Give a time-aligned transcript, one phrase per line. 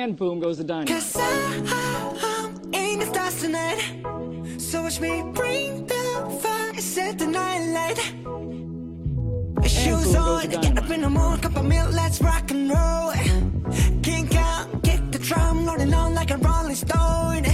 [0.00, 0.88] And boom goes the dynamite.
[0.88, 3.80] Cause I'm in the stars tonight.
[4.56, 7.98] So watch me bring the fire, set the night light.
[9.68, 13.12] Shoes on, get up in the morning, cup of milk, let's rock and roll.
[14.02, 17.44] Kink out, kick the drum, rolling on like a rolling stone.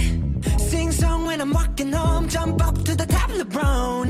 [0.57, 4.07] Sing song when I'm walking home, jump up to the top of the brown.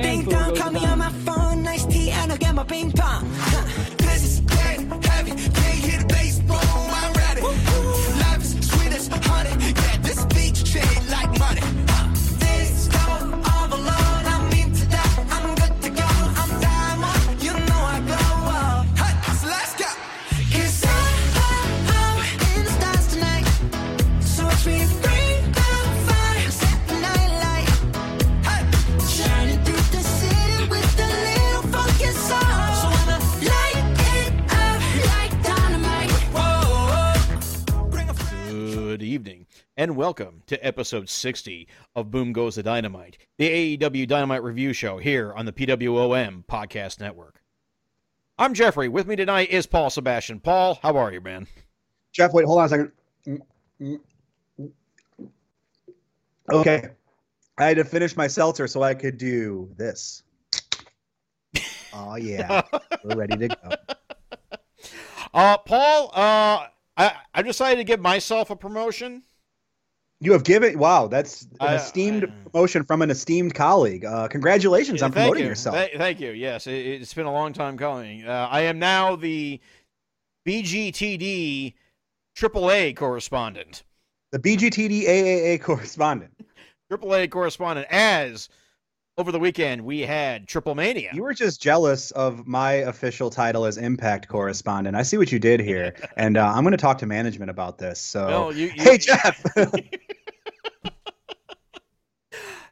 [0.00, 3.28] Ding dong, call me on my phone, nice tea, and I'll get my ping pong.
[39.78, 44.98] And welcome to episode 60 of Boom Goes the Dynamite, the AEW Dynamite review show
[44.98, 47.40] here on the PWOM Podcast Network.
[48.36, 48.88] I'm Geoffrey.
[48.88, 50.40] With me tonight is Paul Sebastian.
[50.40, 51.46] Paul, how are you, man?
[52.10, 52.92] Jeff, wait, hold on a second.
[56.52, 56.88] Okay.
[57.56, 60.24] I had to finish my seltzer so I could do this.
[61.92, 62.62] Oh yeah.
[63.04, 63.96] We're ready to go.
[65.32, 66.66] Uh, Paul, uh,
[66.96, 69.22] I, I decided to give myself a promotion.
[70.20, 74.04] You have given wow, that's an esteemed I- promotion from an esteemed colleague.
[74.04, 75.48] Uh, congratulations on promoting you.
[75.48, 75.76] yourself.
[75.76, 76.30] Thank, thank you.
[76.32, 78.26] Yes, it, it's been a long time coming.
[78.26, 79.60] Uh, I am now the
[80.46, 81.74] BGTD
[82.36, 83.84] AAA correspondent.
[84.32, 86.32] the BGTD AAA correspondent.
[86.92, 87.86] AAA correspondent.
[87.90, 88.48] As
[89.18, 91.12] over the weekend we had Triplemania.
[91.12, 94.96] You were just jealous of my official title as Impact correspondent.
[94.96, 97.78] I see what you did here, and uh, I'm going to talk to management about
[97.78, 98.00] this.
[98.00, 99.44] So, No, you- you- hey Jeff,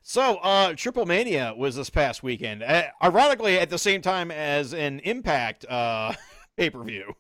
[0.09, 2.63] So, uh, Triplemania was this past weekend.
[2.63, 6.13] Uh, ironically, at the same time as an Impact uh,
[6.57, 7.13] pay per view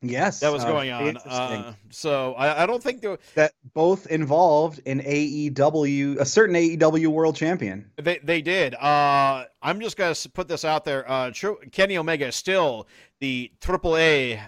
[0.00, 1.16] yes, that was uh, going on.
[1.16, 7.08] Uh, so, I, I don't think there, that both involved in AEW, a certain AEW
[7.08, 7.90] world champion.
[7.96, 8.74] they they did.
[8.74, 11.08] Uh, I'm just gonna put this out there.
[11.10, 11.32] Uh,
[11.72, 12.88] Kenny Omega is still
[13.20, 14.40] the AAA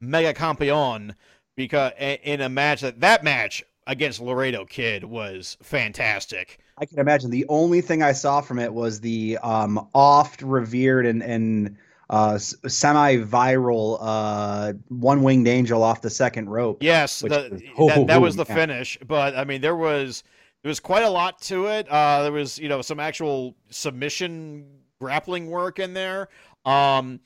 [0.00, 1.14] Mega Campeon
[1.56, 6.58] because in a match that that match against Laredo Kid was fantastic.
[6.78, 11.06] I can imagine the only thing I saw from it was the um, oft revered
[11.06, 11.76] and and
[12.10, 16.82] uh, semi viral uh, one winged angel off the second rope.
[16.82, 18.54] Yes, the, was- that, that oh, was the yeah.
[18.54, 18.98] finish.
[19.06, 20.24] But I mean, there was
[20.62, 21.88] there was quite a lot to it.
[21.88, 24.66] Uh, there was you know some actual submission
[25.00, 26.28] grappling work in there.
[26.64, 27.20] Um,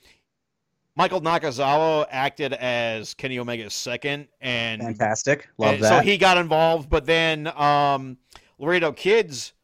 [0.96, 5.88] Michael Nakazawa acted as Kenny Omega's second, and, Fantastic, love and that.
[5.88, 6.90] so he got involved.
[6.90, 8.18] But then um,
[8.58, 9.54] Laredo Kids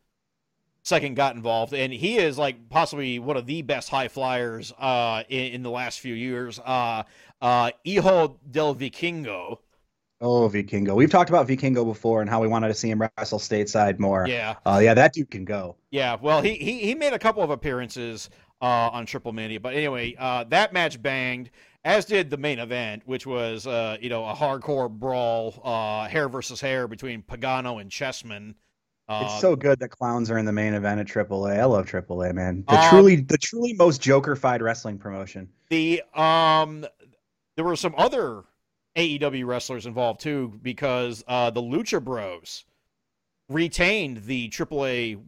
[0.83, 5.23] second got involved, and he is like possibly one of the best high flyers uh,
[5.29, 6.59] in, in the last few years.
[6.59, 7.03] Uh,
[7.43, 9.59] uh, Hijo del Vikingo.
[10.21, 10.95] oh, Vikingo.
[10.95, 14.27] We've talked about Vikingo before and how we wanted to see him wrestle stateside more.
[14.29, 15.77] Yeah, Uh, yeah, that dude can go.
[15.91, 16.17] yeah.
[16.21, 18.29] Well, he he, he made a couple of appearances
[18.63, 21.51] uh, on Triplemania, but anyway, uh, that match banged,
[21.83, 26.29] as did the main event, which was uh, you know a hardcore brawl, uh, hair
[26.29, 28.55] versus hair between Pagano and Chessman.
[29.11, 31.59] Uh, It's so good that clowns are in the main event at AAA.
[31.59, 32.65] I love AAA, man.
[32.69, 35.49] The Um, truly, the truly most Joker-fied wrestling promotion.
[35.69, 36.87] the um,
[37.57, 38.45] there were some other
[38.97, 42.65] AEW wrestlers involved too, because uh, the Lucha Bros
[43.49, 45.21] retained the AAA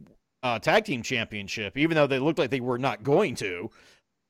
[0.43, 3.69] uh, Tag Team Championship, even though they looked like they were not going to.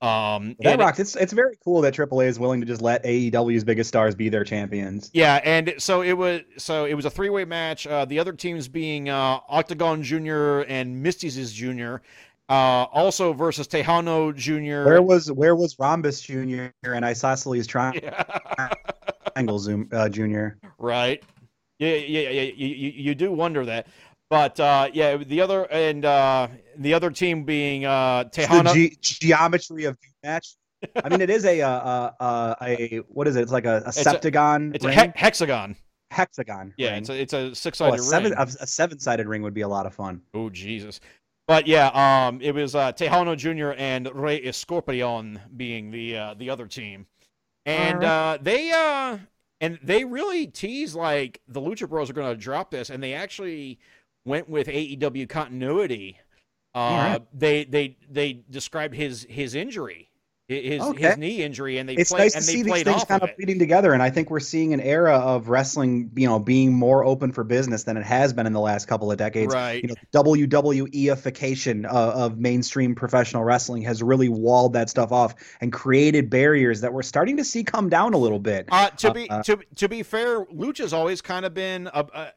[0.03, 0.99] Um, That rocks.
[0.99, 4.27] It's it's very cool that AAA is willing to just let AEW's biggest stars be
[4.27, 5.09] their champions.
[5.13, 6.41] Yeah, and so it was.
[6.57, 7.87] So it was a three-way match.
[7.87, 12.01] Uh, the other teams being uh, Octagon Junior and Myzteziz Junior.
[12.49, 14.83] Uh, also versus Tejano Junior.
[14.85, 16.67] Where was where was Rhombus Jr.
[16.83, 19.57] and Isosceles Triangle Yeah.
[19.57, 20.47] Zoom uh, Jr.
[20.77, 21.23] right.
[21.79, 22.41] Yeah, yeah, yeah.
[22.55, 23.87] You, you, you do wonder that,
[24.33, 26.47] but uh, yeah, the other and uh,
[26.77, 30.55] the other team being uh, It's the ge- geometry of the match.
[31.03, 33.41] I mean, it is a uh, uh, uh, a what is it?
[33.43, 35.75] It's like a, a a- septagon It's a he- hexagon.
[36.09, 36.73] hexagon.
[36.77, 36.97] Yeah, ring.
[37.01, 38.39] it's a it's a Oh, six-sided a seven ring.
[38.39, 40.21] a, a seven-sided ring would be a lot of fun.
[40.33, 40.99] Oh Jesus!
[41.47, 43.73] But yeah, um, it was uh, Tejano Jr.
[43.77, 47.05] and Rey Escorpion being the uh, the other team,
[47.67, 49.19] and uh, they uh,
[49.61, 53.13] and they really tease like the Lucha Bros are going to drop this, and they
[53.13, 53.77] actually
[54.25, 56.19] went with AEW continuity.
[56.75, 57.21] Uh, Alright.
[57.33, 60.09] They they they described his his injury
[60.47, 61.07] his Okay.
[61.07, 63.23] his knee injury, and they it's played nice to and see these things kind of
[63.23, 63.37] of it.
[63.37, 67.05] bleeding together, and I think we're seeing an era of wrestling, you know, being more
[67.05, 69.53] open for business than it has been in the last couple of decades.
[69.53, 69.81] Right.
[69.81, 75.71] You know, WWEification uh, of mainstream professional wrestling has really walled that stuff off and
[75.71, 78.67] created barriers that we're starting to see come down a little bit.
[78.69, 82.31] Uh, to be Uh, to to be fair, Lucha's always kind of been a, a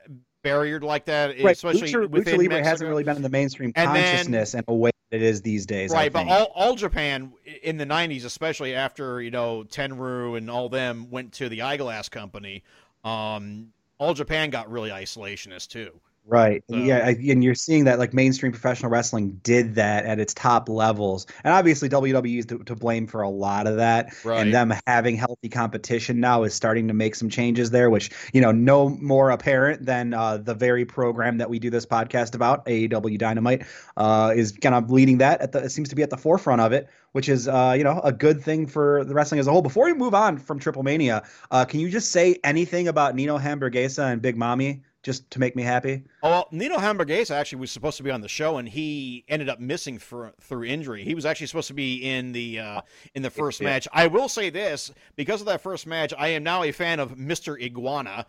[0.46, 3.72] barriered like that, Right, especially Lucha, within Lucha Libre hasn't really been in the mainstream
[3.76, 5.90] And then- consciousness in a way that it is these days.
[5.92, 7.32] Right, but all, all Japan
[7.62, 12.08] in the '90s, especially after you know Tenryu and all them went to the eyeglass
[12.08, 12.62] company,
[13.04, 16.00] um, all Japan got really isolationist too.
[16.28, 16.64] Right.
[16.68, 20.68] So- yeah, and you're seeing that like mainstream professional wrestling did that at its top
[20.68, 24.12] levels, and obviously WWE is to, to blame for a lot of that.
[24.24, 24.40] Right.
[24.40, 28.40] And them having healthy competition now is starting to make some changes there, which you
[28.40, 32.66] know no more apparent than uh, the very program that we do this podcast about,
[32.66, 33.64] AEW Dynamite,
[33.96, 35.40] uh, is kind of leading that.
[35.40, 37.84] At the it seems to be at the forefront of it, which is uh, you
[37.84, 39.62] know a good thing for the wrestling as a whole.
[39.62, 44.12] Before we move on from Triplemania, uh, can you just say anything about Nino Hamburguesa
[44.12, 46.02] and Big Mommy just to make me happy?
[46.24, 49.48] Oh, well, Nino Hamburguesa actually was supposed to be on the show, and he ended
[49.48, 51.04] up missing for, through injury.
[51.04, 52.80] He was actually supposed to be in the uh,
[53.14, 53.68] in the first Yeah.
[53.68, 53.86] match.
[53.92, 57.16] I will say this because of that first match, I am now a fan of
[57.16, 58.26] Mister Iguana.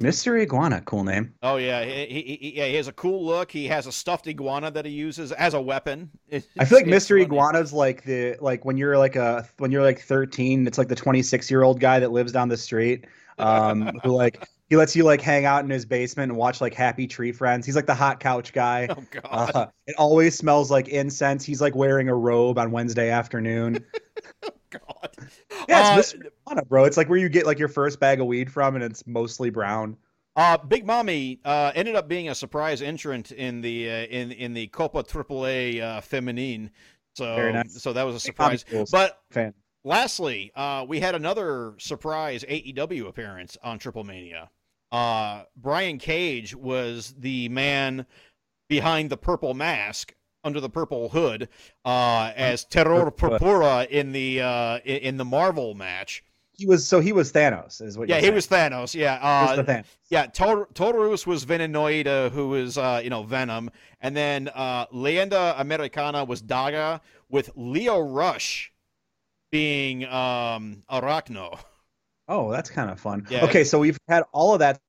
[0.00, 0.40] Mr.
[0.40, 1.34] Iguana, cool name.
[1.42, 3.50] Oh yeah, he, he, he, yeah, he has a cool look.
[3.50, 6.10] He has a stuffed iguana that he uses as a weapon.
[6.32, 7.20] I feel like Mr.
[7.20, 10.96] Iguana's like the like when you're like a when you're like 13, it's like the
[10.96, 13.04] 26 year old guy that lives down the street,
[13.38, 16.74] um, who like he lets you like hang out in his basement and watch like
[16.74, 17.66] Happy Tree Friends.
[17.66, 18.88] He's like the hot couch guy.
[18.96, 19.50] Oh god.
[19.54, 21.44] Uh, it always smells like incense.
[21.44, 23.84] He's like wearing a robe on Wednesday afternoon.
[24.42, 25.10] Oh god.
[25.68, 26.26] Yeah, Uh, it's Mr.
[26.48, 26.84] Iguana, bro.
[26.84, 29.50] It's like where you get like your first bag of weed from, and it's mostly
[29.50, 29.96] brown.
[30.36, 34.52] Uh, Big Mommy uh, ended up being a surprise entrant in the uh, in in
[34.54, 36.70] the Copa AAA uh, Feminine.
[37.16, 37.80] So Very nice.
[37.80, 38.64] so that was a surprise.
[38.68, 38.84] cool.
[38.90, 39.52] But Fan.
[39.84, 44.48] Lastly, uh, we had another surprise AEW appearance on Triplemania.
[44.90, 48.06] Uh, Brian Cage was the man
[48.68, 51.48] behind the purple mask under the purple hood
[51.84, 56.24] uh, as Terror Purpura in the uh, in, the Marvel match.
[56.52, 58.08] He was so he was Thanos, is what.
[58.08, 58.94] Yeah, he was Thanos.
[58.94, 59.84] Yeah, was uh, the Thanos.
[60.08, 63.70] yeah, Tor- Taurus was Venenoida, who was uh, you know Venom,
[64.00, 68.72] and then uh, Leyenda Americana was Daga, with Leo Rush
[69.54, 71.56] being um, Arachno.
[72.26, 73.24] Oh, that's kind of fun.
[73.30, 73.44] Yeah.
[73.44, 74.80] Okay, so we've had all of that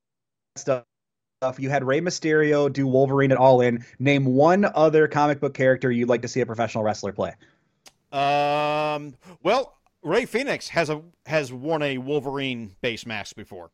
[0.55, 0.85] stuff.
[1.59, 3.85] You had Rey Mysterio do Wolverine at All In.
[3.99, 7.35] Name one other comic book character you'd like to see a professional wrestler play.
[8.11, 9.13] Um,
[9.43, 13.69] well, Rey Fenix has a has worn a Wolverine base mask before.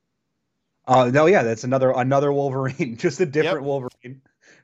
[0.85, 4.21] Uh, no, yeah, that's another another Wolverine, just a different Wolverine.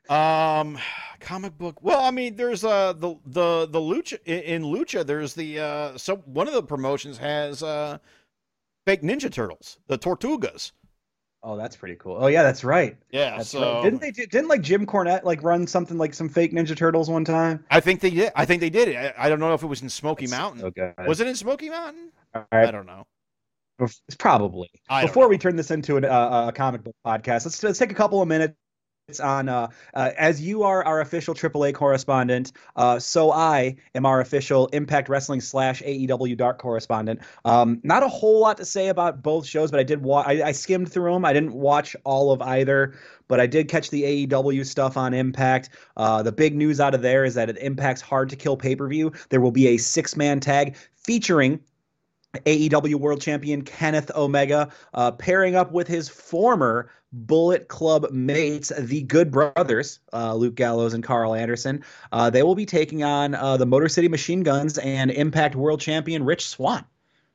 [0.09, 0.77] Um,
[1.19, 1.81] comic book.
[1.81, 5.05] Well, I mean, there's uh the the the lucha in lucha.
[5.05, 7.97] There's the uh so one of the promotions has uh
[8.85, 10.71] fake Ninja Turtles, the Tortugas.
[11.43, 12.17] Oh, that's pretty cool.
[12.19, 12.97] Oh, yeah, that's right.
[13.11, 13.83] Yeah, That's so right.
[13.83, 14.11] Didn't they?
[14.11, 17.63] Didn't like Jim Cornette like run something like some fake Ninja Turtles one time?
[17.69, 18.31] I think they did.
[18.35, 18.95] I think they did.
[18.95, 20.65] I, I don't know if it was in Smoky Mountain.
[20.65, 20.93] Okay.
[21.07, 22.11] Was it in Smoky Mountain?
[22.33, 23.05] All I don't know.
[23.79, 24.69] It's probably.
[25.01, 25.29] Before know.
[25.29, 28.21] we turn this into an, uh, a comic book podcast, let's, let's take a couple
[28.21, 28.55] of minutes
[29.23, 32.51] on uh, uh, as you are our official AAA correspondent.
[32.75, 37.21] Uh, so I am our official Impact Wrestling slash AEW Dark correspondent.
[37.45, 40.51] Um, not a whole lot to say about both shows, but I did I, I
[40.51, 41.23] skimmed through them.
[41.23, 42.95] I didn't watch all of either,
[43.29, 45.69] but I did catch the AEW stuff on Impact.
[45.95, 48.75] Uh, the big news out of there is that at Impact's Hard to Kill pay
[48.75, 51.61] per view, there will be a six man tag featuring
[52.45, 59.01] AEW World Champion Kenneth Omega, uh, pairing up with his former Bullet Club mates, the
[59.03, 61.83] Good Brothers, uh, Luke Gallows and Karl Anderson.
[62.11, 65.79] Uh, they will be taking on uh, the Motor City Machine Guns and Impact World
[65.79, 66.85] Champion Rich Swann.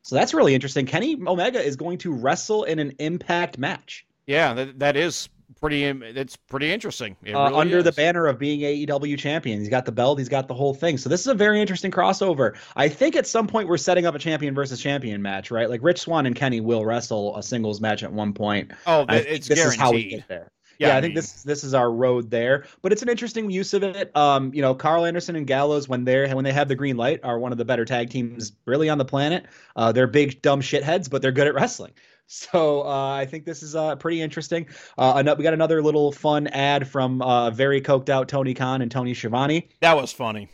[0.02, 0.84] So that's really interesting.
[0.84, 5.28] Kenny Omega is going to wrestle in an Impact match Yeah, that, that is
[5.62, 5.84] pretty.
[5.84, 7.16] It's pretty interesting.
[7.24, 9.60] It uh, really under the banner of being AEW champion.
[9.60, 10.98] He's got the belt, he's got the whole thing.
[10.98, 12.56] So this is a very interesting crossover.
[12.76, 15.70] I think at some point we're setting up a champion versus champion match, right?
[15.70, 18.72] Like Rich Swann and Kenny will wrestle a singles match at one point.
[18.86, 19.74] Oh, it's this guaranteed.
[19.74, 20.50] is how we get there.
[20.78, 23.72] Yeah, I, think mean, this this is our road there, but it's an interesting use
[23.72, 24.14] of it.
[24.16, 27.20] Um, you know, Karl Anderson and Gallows when they're when they have the green light
[27.22, 29.46] are one of the better tag teams really on the planet.
[29.76, 31.92] Uh, they're big dumb shitheads, but they're good at wrestling.
[32.26, 34.66] So uh, I think this is uh, pretty interesting.
[34.96, 38.90] Uh, we got another little fun ad from uh, very coked out Tony Khan and
[38.90, 39.68] Tony Schiavone.
[39.80, 40.48] that was funny.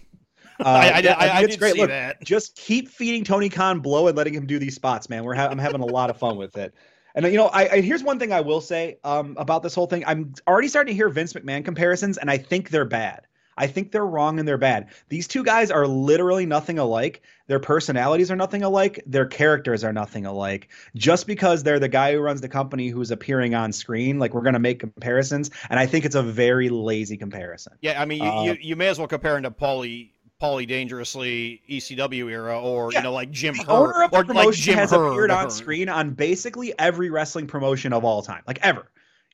[0.60, 2.20] Uh, I, I, yeah, I, I see Look, that.
[2.24, 5.22] just keep feeding Tony Khan blow and letting him do these spots, man.
[5.22, 6.74] We're ha- I'm having a lot of fun with it.
[7.14, 9.86] And you know, I, I here's one thing I will say um, about this whole
[9.86, 10.02] thing.
[10.04, 13.27] I'm already starting to hear Vince McMahon comparisons, and I think they're bad.
[13.58, 14.88] I think they're wrong and they're bad.
[15.08, 17.22] These two guys are literally nothing alike.
[17.48, 19.02] Their personalities are nothing alike.
[19.06, 20.68] Their characters are nothing alike.
[20.94, 24.42] Just because they're the guy who runs the company who's appearing on screen, like we're
[24.42, 25.50] going to make comparisons.
[25.68, 27.74] And I think it's a very lazy comparison.
[27.80, 30.10] Yeah, I mean, you, uh, you, you may as well compare him to Paulie
[30.40, 33.00] Paulie Dangerously ECW era, or yeah.
[33.00, 35.50] you know, like Jim the owner of the or promotion like Jim has appeared on
[35.50, 38.88] screen on basically every wrestling promotion of all time, like ever.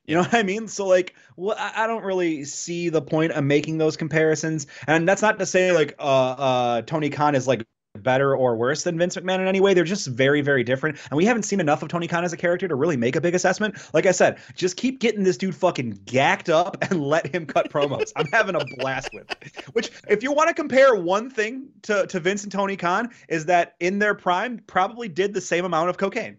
[0.06, 0.68] You know what I mean?
[0.68, 4.66] So like, well, I don't really see the point of making those comparisons.
[4.86, 7.64] And that's not to say like uh, uh, Tony Khan is like
[7.98, 9.72] better or worse than Vince McMahon in any way.
[9.72, 10.98] They're just very, very different.
[11.10, 13.20] And we haven't seen enough of Tony Khan as a character to really make a
[13.20, 13.76] big assessment.
[13.94, 17.70] Like I said, just keep getting this dude fucking gacked up and let him cut
[17.70, 18.12] promos.
[18.16, 19.64] I'm having a blast with it.
[19.72, 23.46] Which, if you want to compare one thing to, to Vince and Tony Khan, is
[23.46, 26.38] that in their prime, probably did the same amount of cocaine.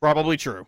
[0.00, 0.66] Probably true.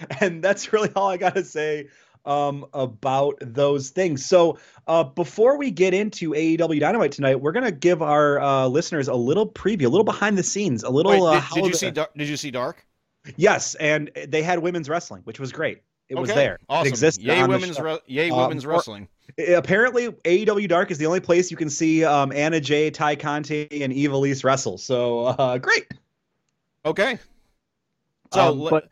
[0.20, 1.88] And that's really all I got to say
[2.24, 4.24] um, about those things.
[4.26, 9.08] So uh, before we get into AEW Dynamite tonight, we're gonna give our uh, listeners
[9.08, 11.12] a little preview, a little behind the scenes, a little.
[11.12, 11.90] Wait, uh, did, how did you the- see?
[11.90, 12.84] Dar- did you see Dark?
[13.36, 15.82] Yes, and they had women's wrestling, which was great.
[16.08, 16.58] It was there.
[16.68, 16.86] Awesome.
[16.86, 17.24] It existed.
[17.24, 17.82] Yay, on the women's show.
[17.82, 19.08] re- yay, Um, women's wrestling.
[19.38, 23.16] I- Apparently, AEW Dark is the only place you can see um, Anna Jay, Tay
[23.16, 24.78] Conti, and Ivelisse wrestle.
[24.78, 25.86] So uh, great.
[26.84, 27.18] Okay.
[28.32, 28.88] So, Um, but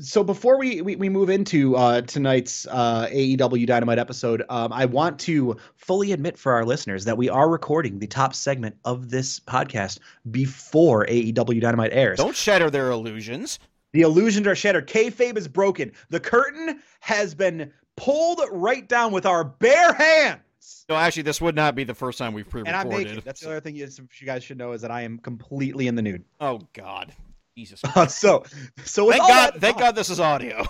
[0.00, 4.86] so before we, we, we move into uh, tonight's uh, AEW Dynamite episode, um, I
[4.86, 9.10] want to fully admit for our listeners that we are recording the top segment of
[9.10, 9.98] this podcast
[10.30, 12.18] before AEW Dynamite airs.
[12.18, 13.58] don't shatter their illusions.
[13.92, 14.88] The illusions are shattered.
[14.88, 15.92] Kayfabe is broken.
[16.10, 20.40] The curtain has been pulled right down with our bare hands.
[20.88, 22.76] No, actually, this would not be the first time we've pre-recorded.
[22.76, 23.24] And I'm naked.
[23.24, 25.94] That's the other thing you, you guys should know is that I am completely in
[25.94, 26.24] the nude.
[26.40, 27.12] Oh God,
[27.56, 27.80] Jesus!
[27.96, 28.44] Uh, so,
[28.84, 30.64] so thank God, thank God, this is audio.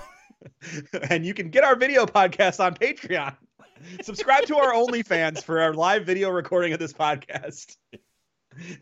[1.11, 3.35] and you can get our video podcast on Patreon.
[4.03, 7.77] Subscribe to our OnlyFans for our live video recording of this podcast.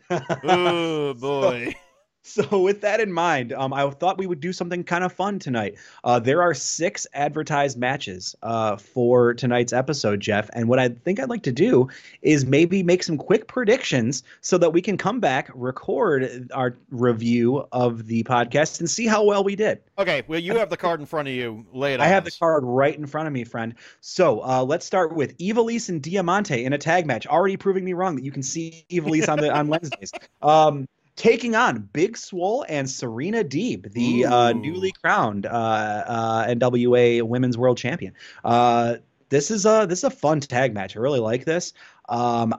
[0.09, 1.73] oh boy.
[1.73, 1.79] So,
[2.51, 5.75] with that in mind, um, I thought we would do something kind of fun tonight.
[6.03, 10.49] Uh, there are six advertised matches uh, for tonight's episode, Jeff.
[10.53, 11.89] And what I think I'd like to do
[12.21, 17.67] is maybe make some quick predictions so that we can come back, record our review
[17.71, 19.81] of the podcast, and see how well we did.
[19.97, 21.65] Okay, well, you have the card in front of you.
[21.73, 23.75] Lay it I have the card right in front of me, friend.
[23.99, 27.93] So uh, let's start with Ivelisse and Diamante in a tag match, already proving me
[27.93, 30.11] wrong that you can see Ivelisse on the on Wednesdays.
[30.41, 37.21] Um, taking on Big Swole and Serena Deeb, the uh, newly crowned uh, uh, NWA
[37.23, 38.13] Women's World Champion.
[38.43, 38.97] Uh,
[39.29, 40.95] this is a this is a fun tag match.
[40.95, 41.73] I really like this.
[42.09, 42.53] Um,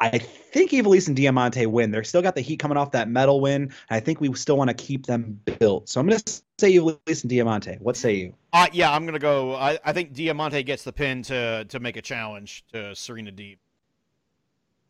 [0.00, 1.90] I think Ivelisse and Diamante win.
[1.90, 3.74] They're still got the heat coming off that metal win.
[3.90, 5.90] I think we still want to keep them built.
[5.90, 7.76] So I'm going to say Ivelisse and Diamante.
[7.80, 8.34] What say you?
[8.52, 9.54] Uh, yeah, I'm gonna go.
[9.54, 13.58] I, I think Diamante gets the pin to to make a challenge to Serena Deeb.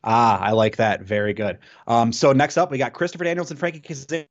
[0.03, 1.03] Ah, I like that.
[1.03, 1.59] Very good.
[1.87, 4.27] Um, so next up, we got Christopher Daniels and Frankie Kazarian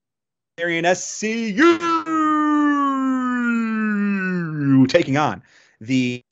[3.40, 5.42] SCU taking on
[5.82, 6.24] the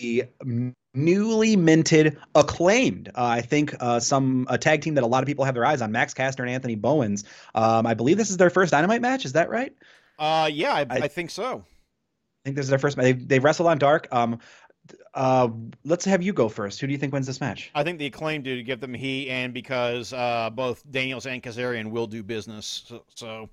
[0.94, 3.10] newly minted acclaimed.
[3.10, 5.66] Uh, I think uh, some a tag team that a lot of people have their
[5.66, 7.24] eyes on, Max Caster and Anthony Bowens.
[7.56, 9.26] Um, I believe this is their first Dynamite match.
[9.26, 9.74] Is that right?
[10.20, 11.64] Uh, yeah, I, I- I think so.
[12.44, 13.04] I think this is their first match.
[13.04, 14.08] They've, they've wrestled on Dark.
[14.12, 14.40] Um,
[15.14, 15.50] uh,
[15.84, 16.80] let's have you go first.
[16.80, 17.72] Who do you think wins this match?
[17.74, 21.42] I think the acclaim do to give them heat, and because uh, both Daniels and
[21.42, 22.84] Kazarian will do business.
[22.88, 23.50] So, so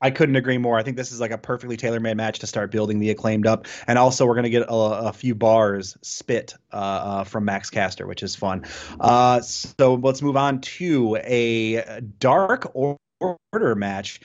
[0.00, 0.78] I couldn't agree more.
[0.78, 3.66] I think this is like a perfectly tailor-made match to start building the acclaimed up,
[3.86, 8.06] and also we're gonna get a, a few bars spit uh, uh, from Max Caster,
[8.06, 8.64] which is fun.
[9.00, 14.20] Uh, so let's move on to a Dark Order match.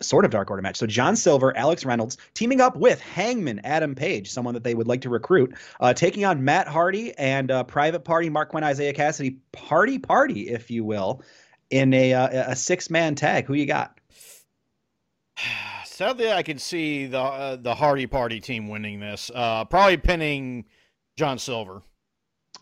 [0.00, 0.76] Sort of dark order match.
[0.76, 4.88] So John Silver, Alex Reynolds teaming up with Hangman Adam Page, someone that they would
[4.88, 8.92] like to recruit, uh, taking on Matt Hardy and uh, Private Party Marq Quen, Isiah
[8.92, 11.22] Kassidy, Party Party, if you will,
[11.70, 13.46] in a uh, a six man tag.
[13.46, 13.98] Who you got?
[15.84, 19.30] sadly, I can see the uh, the Hardy Party team winning this.
[19.34, 20.66] Uh, probably pinning
[21.16, 21.82] John Silver.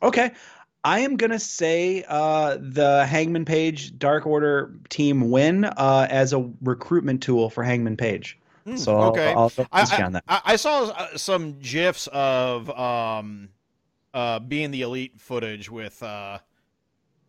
[0.02, 0.32] Okay.
[0.84, 6.50] I am gonna say uh, the Hangman Page Dark Order team win uh, as a
[6.62, 8.38] recruitment tool for Hangman Page.
[8.64, 10.24] Hmm, So I'll- okay, I'll, I'll, I, I, on that.
[10.28, 13.48] I, saw uh, some gifs of um,
[14.14, 16.38] uh, being the elite footage with uh,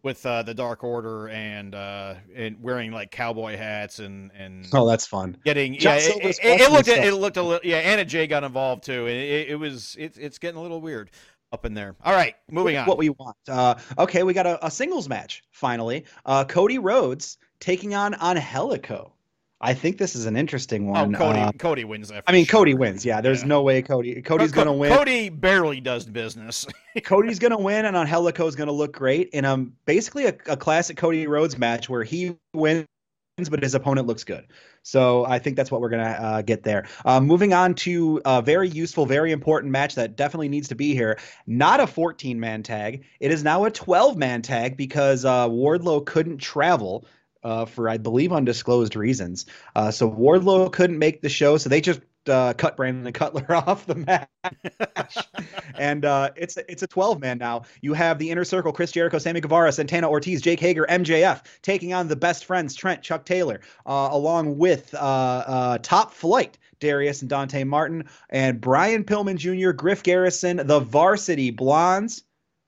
[0.03, 4.87] with uh, the Dark Order and uh, and wearing like cowboy hats and and Oh,
[4.87, 5.37] that's fun.
[5.45, 6.09] getting John yeah.
[6.09, 7.77] It, it, it, looked it looked a little yeah.
[7.77, 11.09] Anna Jay got involved too, and it, it was it, it's getting a little weird
[11.53, 11.95] up in there.
[12.03, 12.87] All right, moving on.
[12.87, 13.37] What we want.
[13.47, 16.03] Uh, okay, we got a, a singles match finally.
[16.25, 19.13] Uh, Cody Rhodes taking on Angelico.
[19.61, 21.13] I think this is an interesting Oh, one.
[21.15, 21.39] Cody.
[21.39, 22.11] Uh, Cody wins.
[22.27, 22.59] I mean, sure.
[22.59, 23.05] Cody wins.
[23.05, 23.47] Yeah, there's Yeah.
[23.47, 24.21] no way Cody.
[24.21, 24.91] Cody's Co- gonna win.
[24.97, 26.65] Cody barely does business.
[27.03, 31.27] Cody's gonna win, and Angelico's gonna look great in um basically a, a classic Cody
[31.27, 32.87] Rhodes match where he wins,
[33.35, 34.45] but his opponent looks good.
[34.83, 36.87] So I think that's what we're gonna uh, get there.
[37.03, 40.93] Uh, moving on to a very useful, very important match that definitely needs to be
[40.93, 41.17] here.
[41.47, 43.05] Not a 14 man tag.
[43.19, 47.05] It is now a 12 man tag because uh, Wardlow couldn't travel.
[47.43, 51.81] Uh, for I believe undisclosed reasons, uh, so Wardlow couldn't make the show, so they
[51.81, 51.99] just
[52.29, 54.27] uh, cut Brandon Cutler off the match
[55.75, 57.63] and uh, it's it's a 12 man now.
[57.81, 61.93] You have the inner circle: Chris Jericho, Sammy Guevara, Santana Ortiz, Jake Hager, MJF, taking
[61.93, 66.57] on the best friends Trent, Chuck Taylor, uh, along with uh, uh, Top Flight.
[66.79, 72.23] Darius and Dante Martin and Brian Pillman Jr., Griff Garrison, the Varsity Blondes.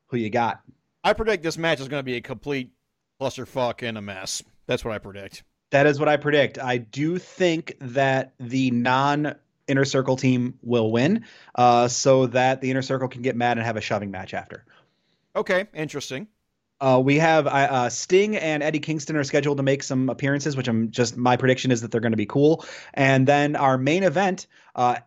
[0.08, 0.62] Who you got?
[1.04, 2.72] I predict this match is going to be a complete
[3.20, 4.42] clusterfuck and a mess.
[4.68, 5.44] That's what I predict.
[5.72, 6.58] That is what I predict.
[6.58, 9.36] I do think that the non
[9.68, 13.66] inner circle team will win, uh, so that the inner circle can get mad and
[13.66, 14.66] have a shoving match after.
[15.36, 16.28] Okay, interesting.
[16.80, 20.58] Uh, we have uh, uh, Sting and Eddie Kingston are scheduled to make some appearances,
[20.58, 22.66] which I'm just my prediction is that they're going to be cool.
[22.94, 24.98] And then our main event, uh,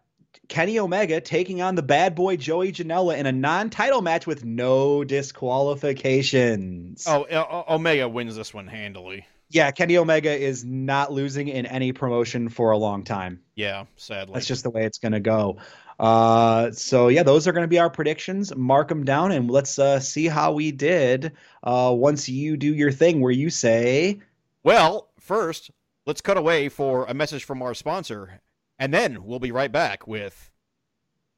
[0.49, 5.05] Kenny Omega taking on the bad boy Joey Janela in a non-title match with no
[5.05, 7.07] disqualifications.
[7.07, 9.27] Oh, O- Omega wins this one handily.
[9.51, 13.41] Yeah, Kenny Omega is not losing in any promotion for a long time.
[13.55, 14.35] Yeah, sadly.
[14.35, 15.59] That's just the way it's going to go.
[15.99, 18.55] Uh, so yeah, those are going to be our predictions.
[18.55, 21.33] Mark them down, and let's uh, see how we did.
[21.63, 24.21] Uh, once you do your thing, where you say,
[24.63, 25.71] Well, first,
[26.07, 28.41] let's cut away for a message from our sponsor,
[28.79, 30.51] and then we'll be right back with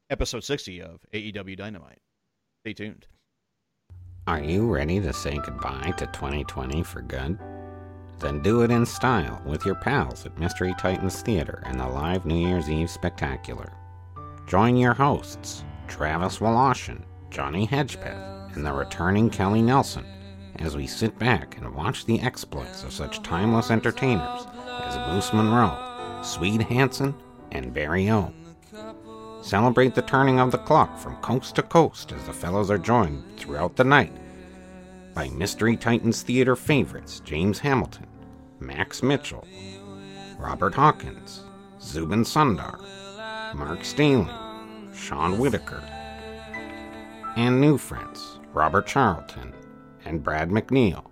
[0.09, 1.99] episode 60 of AEW Dynamite.
[2.63, 3.07] Stay tuned.
[4.27, 7.39] Are you ready to say goodbye to 2020 for good?
[8.21, 12.23] Then do it in style with your pals at Mystery Titans Theater and the live
[12.23, 13.73] New Year's Eve Spectacular.
[14.45, 17.01] Join your hosts, Travis Woloshin,
[17.31, 20.05] Johnny Hedgepeth, and the returning Kelly Nelson
[20.57, 24.45] as we sit back and watch the exploits of such timeless entertainers
[24.83, 27.15] as Moose Monroe, Swede Hansen,
[27.51, 28.31] and Barry O.
[29.41, 33.23] Celebrate the turning of the clock from coast to coast as the fellows are joined
[33.37, 34.13] throughout the night
[35.13, 38.07] by Mystery Titans Theater favorites James Hamilton,
[38.61, 39.45] Max Mitchell,
[40.37, 41.41] Robert Hawkins,
[41.81, 42.79] Zubin Sundar,
[43.55, 44.29] Mark Staley,
[44.93, 45.83] Sean Whitaker,
[47.35, 49.53] and new friends Robert Charlton
[50.05, 51.05] and Brad McNeil,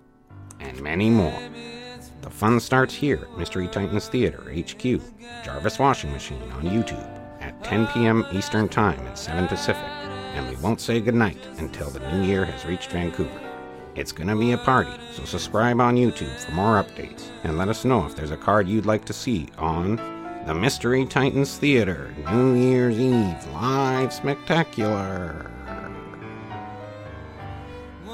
[0.59, 1.41] and many more.
[2.21, 5.01] The fun starts here at Mystery Titans Theater HQ,
[5.43, 8.25] Jarvis Washing Machine on YouTube at 10 p.m.
[8.31, 9.81] Eastern Time and 7 Pacific,
[10.35, 13.48] and we won't say goodnight until the new year has reached Vancouver.
[13.99, 17.83] It's gonna be a party, so subscribe on YouTube for more updates and let us
[17.83, 19.97] know if there's a card you'd like to see on
[20.45, 25.51] the Mystery Titans Theater New Year's Eve Live Spectacular.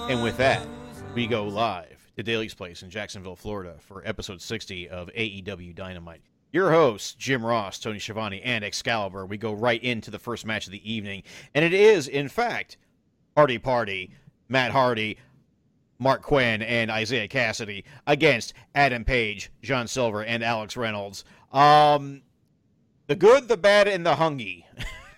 [0.09, 0.65] And with that,
[1.13, 6.23] we go live to Daly's Place in Jacksonville, Florida for episode 60 of AEW Dynamite.
[6.51, 9.27] Your hosts, Jim Ross, Tony Schiavone, and Excalibur.
[9.27, 11.21] We go right into the first match of the evening,
[11.53, 12.77] and it is, in fact,
[13.37, 14.09] Hardy Party,
[14.49, 15.19] Matt Hardy,
[15.99, 21.23] Marq Quen, and Isaiah Cassidy against Adam Page, John Silver, and Alex Reynolds.
[21.53, 22.21] Um,
[23.07, 24.63] the good, the bad, and the hungy.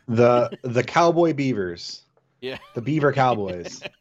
[0.08, 2.04] the the Cowboy Beavers,
[2.42, 2.58] Yeah.
[2.76, 3.82] the Beaver Cowboys.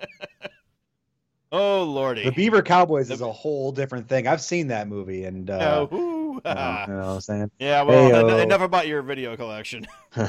[1.52, 2.24] Oh lordy.
[2.24, 4.26] the Beaver Cowboys The- is a whole different thing.
[4.26, 5.98] I've seen that movie, and uh, Oh, ooh,
[6.34, 7.50] you know, what I'm saying.
[7.60, 7.82] yeah.
[7.82, 8.42] Well, en- Heyo.
[8.42, 9.86] enough about your video collection.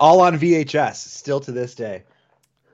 [0.00, 2.02] All on VHS, still to this day.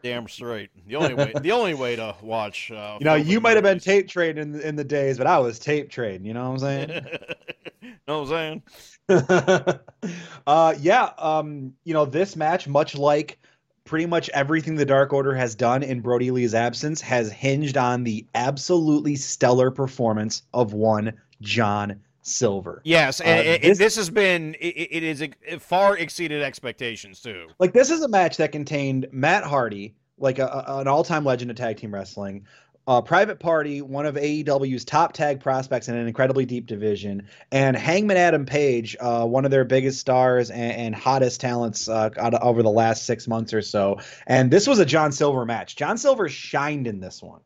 [0.04, 0.70] Damn straight.
[0.86, 1.32] The only way.
[1.40, 2.70] the only way to watch.
[2.70, 5.38] Uh, You know, you might have been tape trading in, in the days, but I
[5.38, 6.24] was tape trading.
[6.24, 6.88] You know what I'm saying?
[8.06, 8.62] know what I'm
[9.08, 9.78] saying?
[10.46, 11.10] uh, yeah.
[11.18, 13.38] Um, you know, this match, much like
[13.84, 18.04] pretty much everything the Dark Order has done in Brodie Lee's absence, has hinged on
[18.04, 22.80] the absolutely stellar performance of one John Silver.
[22.84, 24.54] Yes, and Uh, it- it- this- this has been.
[24.58, 27.46] It, it is it far exceeded expectations too.
[27.58, 31.50] Like this is a match that contained Matt Hardy, like a, a- an all-time legend
[31.50, 32.46] of tag team wrestling,
[32.86, 37.76] uh, Private Party, one of AEW's top tag prospects in an incredibly deep division, and
[37.76, 42.34] Hangman Adam Page, uh, one of their biggest stars and, and hottest talents uh, of-
[42.42, 43.98] over the last six months or so.
[44.26, 45.76] And this was a John Silver match.
[45.76, 47.40] John Silver shined in this one.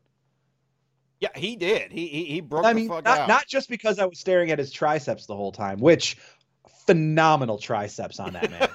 [1.19, 1.91] Yeah, he did.
[1.91, 3.27] He he, he broke I the mean, fuck not, out.
[3.27, 6.17] not just because I was staring at his triceps the whole time, which
[6.85, 8.69] phenomenal triceps on that man.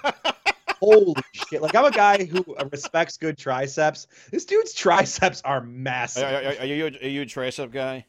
[0.81, 1.63] Holy shit!
[1.63, 4.07] Like I'm a guy who respects good triceps.
[4.31, 6.25] This dude's triceps are Are, massive.
[6.25, 8.05] are, are you are you a tricep guy?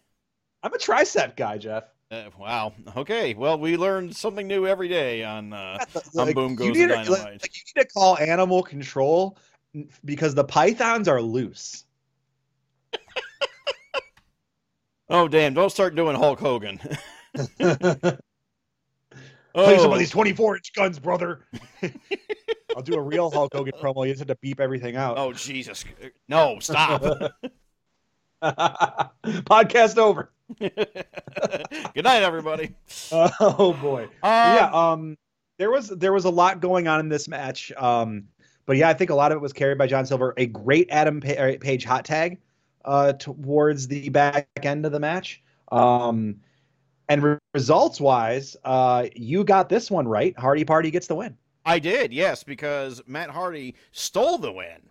[0.64, 1.86] I'm a tricep guy, Jeff.
[2.12, 2.74] Uh, wow.
[2.98, 3.34] Okay.
[3.36, 5.78] Well, we learned something new every day on uh,
[6.18, 9.38] on Like, Boom you Goes need to- like- like, you need to call animal control
[10.04, 11.85] because the pythons are loose.
[15.10, 15.54] Oh damn!
[15.54, 16.80] Don't start doing Hulk Hogan.
[19.56, 21.46] Play oh, some of these 24 inch guns, brother.
[22.76, 24.06] I'll do a real Hulk Hogan promo.
[24.06, 25.18] You just have to beep everything out.
[25.18, 25.86] oh Jesus!
[26.28, 27.02] No, stop.
[28.44, 30.32] Podcast over.
[30.60, 32.76] Good night, everybody.
[33.14, 34.04] Oh boy.
[34.04, 35.18] Um, yeah, um
[35.58, 37.72] there was there was a lot going on in this match.
[37.78, 38.26] Um
[38.66, 40.34] but yeah, I think a lot of it was carried by John Silver.
[40.38, 42.40] A great Adam Pa- Page hot tag
[42.86, 45.44] uh towards the back end of the match.
[45.72, 46.38] Um
[47.10, 50.38] and re- results wise, uh you got this one right.
[50.40, 51.36] Hardy Party gets the win.
[51.66, 54.90] I did, yes, because Matt Hardy stole the win.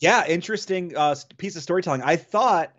[0.00, 2.02] Yeah, interesting uh, piece of storytelling.
[2.02, 2.72] I thought,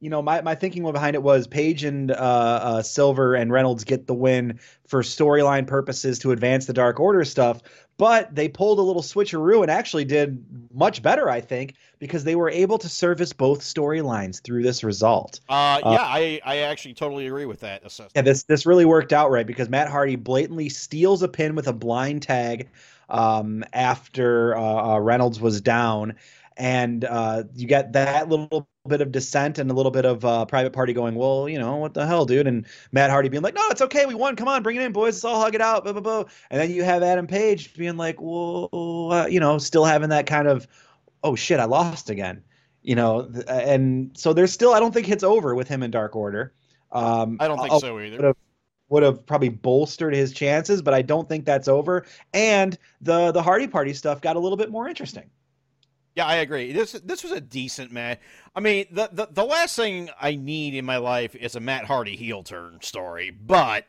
[0.00, 3.84] you know, my, my thinking behind it was Page and uh, uh, Silver and Reynolds
[3.84, 7.62] get the win for storyline purposes to advance the Dark Order stuff,
[7.96, 12.34] but they pulled a little switcheroo and actually did much better, I think, because they
[12.34, 15.40] were able to service both storylines through this result.
[15.48, 18.12] Uh, Uh, yeah, I, I actually totally agree with that assessment.
[18.14, 21.68] Yeah, this this really worked out right because Matt Hardy blatantly steals a pin with
[21.68, 22.68] a blind tag
[23.08, 26.16] um, after uh, uh, Reynolds was down,
[26.56, 30.44] and uh, you get that little bit of dissent and a little bit of uh,
[30.44, 32.46] private party going, well, you know, what the hell, dude?
[32.46, 34.92] And Matt Hardy being like, no, it's okay, we won, come on, bring it in,
[34.92, 36.24] boys, let's all hug it out, blah blah blah.
[36.50, 38.68] And then you have Adam Page being like, well,
[39.12, 40.66] uh, you know, still having that kind of,
[41.22, 42.42] oh shit, I lost again.
[42.82, 46.14] You know, and so there's still, I don't think it's over with him in Dark
[46.14, 46.52] Order.
[46.92, 48.16] Um, I don't think I'll- so either.
[48.18, 48.38] would've-
[48.90, 52.04] would have probably bolstered his chances, but I don't think that's over.
[52.34, 55.24] And the the Hardy Party stuff got a little bit more interesting.
[56.14, 56.72] Yeah, I agree.
[56.72, 58.20] This this was a decent match.
[58.54, 61.86] I mean, the, the the last thing I need in my life is a Matt
[61.86, 63.86] Hardy heel turn story, but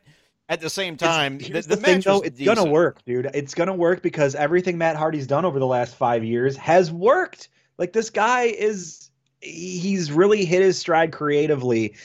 [0.50, 3.30] at the same time, the, the, the, thing, match though, was it's gonna work, dude.
[3.34, 7.50] It's gonna work because everything Matt Hardy's done over the last five years has worked.
[7.78, 9.12] Like this guy is,
[9.42, 11.96] he's really hit his stride creatively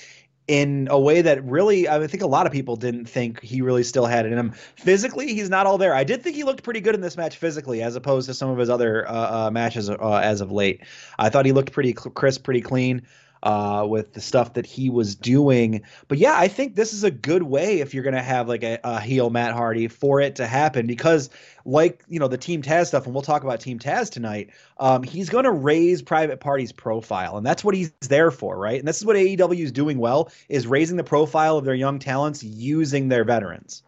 [0.50, 3.84] in a way that really I think a lot of people didn't think he really
[3.84, 4.50] still had it in him.
[4.74, 5.94] Physically, he's not all there.
[5.94, 8.50] I did think he looked pretty good in this match physically, as opposed to some
[8.50, 10.80] of his other uh, uh, matches uh, as of late.
[11.20, 13.02] I thought he looked pretty crisp, pretty clean
[13.42, 15.82] uh, with the stuff that he was doing.
[16.08, 18.62] But yeah, I think this is a good way if you're going to have like
[18.62, 21.30] a, a heel Matt Hardy for it to happen because,
[21.64, 24.50] like you know, the Team Taz stuff, and we'll talk about Team Taz tonight.
[24.78, 28.78] Um, he's going to raise Private Party's profile, and that's what he's there for, right?
[28.78, 31.98] And this is what AEW is doing well: is raising the profile of their young
[31.98, 33.82] talents using their veterans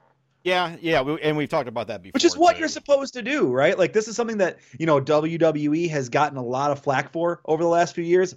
[0.44, 2.12] Yeah, yeah, we, and we've talked about that before.
[2.14, 2.60] which is what too.
[2.60, 3.78] you're supposed to do, right?
[3.78, 7.40] Like this is something that you know WWE has gotten a lot of flack for
[7.44, 8.34] over the last few years,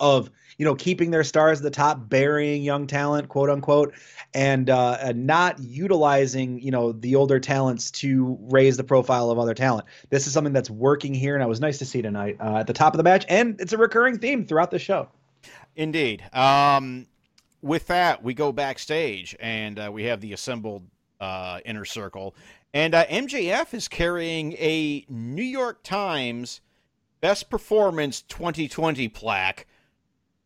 [0.00, 3.94] of you know keeping their stars at the top, burying young talent, quote unquote,
[4.34, 9.54] and uh, not utilizing you know the older talents to raise the profile of other
[9.54, 9.86] talent.
[10.08, 12.66] This is something that's working here, and it was nice to see tonight uh, at
[12.66, 15.08] the top of the match, and it's a recurring theme throughout the show.
[15.76, 16.22] Indeed.
[16.32, 17.06] Um,
[17.62, 20.82] with that, we go backstage and uh, we have the assembled
[21.20, 22.34] uh, inner circle,
[22.72, 26.60] and uh, MJF is carrying a New York Times
[27.20, 29.66] Best Performance 2020 plaque.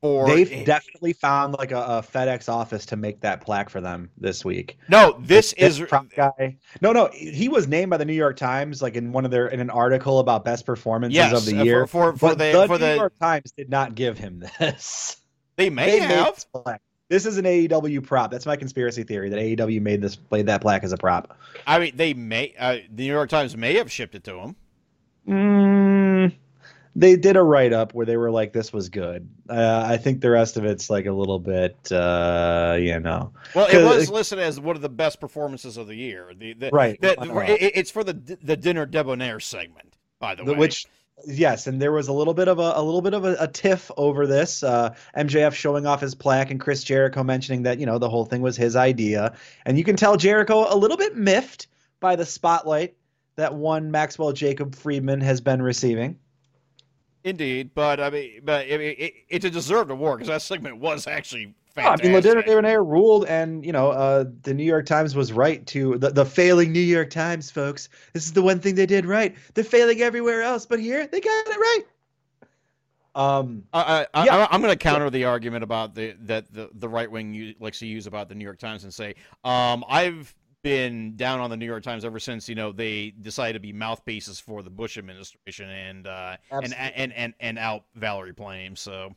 [0.05, 4.11] For They've definitely found like a, a FedEx office to make that plaque for them
[4.19, 4.77] this week.
[4.91, 6.59] no, this This is prop guy.
[6.83, 9.47] No, no, he was named by the New York Times, like in one of their
[9.49, 11.87] in an article about best performances yes of the year.
[11.87, 14.45] for for, for but the, the, for New the York Times did not give him
[14.61, 15.17] this.
[15.57, 16.35] they may They made have.
[16.35, 16.83] this plaque.
[17.09, 18.31] This is an AEW prop.
[18.31, 21.35] That's my conspiracy theory that AEW made this played that plaque as a prop.
[21.67, 22.53] I mean, they may.
[22.59, 24.57] Uh, the New York Times may have shipped it to him.
[25.27, 25.94] Mm,
[26.97, 30.21] they did a write up where they were like, "This was good." Uh, I think
[30.21, 34.39] the rest of it's like a little bit, uh, you know, Well, it was listed
[34.39, 36.33] as one of the best performances of the year.
[36.37, 37.01] The, the, Right.
[37.01, 37.13] the-
[37.65, 40.59] it- it's for the the dinner debonair segment, by the, The- way.
[40.59, 40.87] which
[41.27, 43.47] yes and there was a little bit of a, a little bit of a, a
[43.47, 47.87] tiff over this uh mjf showing off his plaque and chris jericho mentioning that you
[47.87, 49.33] know the whole thing was his idea
[49.65, 51.69] and you can tell jericho a little bit miffed
[52.01, 52.97] by the spotlight
[53.37, 56.19] that one maxwell jacob friedman has been receiving
[57.25, 61.07] Indeed, but I mean, but it, it, it's a deserved award because that segment was
[61.07, 62.05] actually Oh, I fantastic.
[62.07, 65.67] mean, Le Dinner Debonair ruled, and you know, uh, the New York Times was right
[65.67, 67.89] to the, the failing New York Times, folks.
[68.13, 69.35] This is the one thing they did right.
[69.55, 71.83] They're failing everywhere else, but here they got it right.
[73.17, 74.37] Um, I, I, Yeah.
[74.37, 77.81] I, I'm going to counter the argument about the that the, the right wing likes
[77.81, 80.33] to use about the New York Times and say, um, I've
[80.65, 83.73] been down on the New York Times ever since you know they decided to be
[83.73, 88.75] mouthpieces for the Bush administration and uh, and, and and and out Valerie Plame.
[88.75, 89.15] So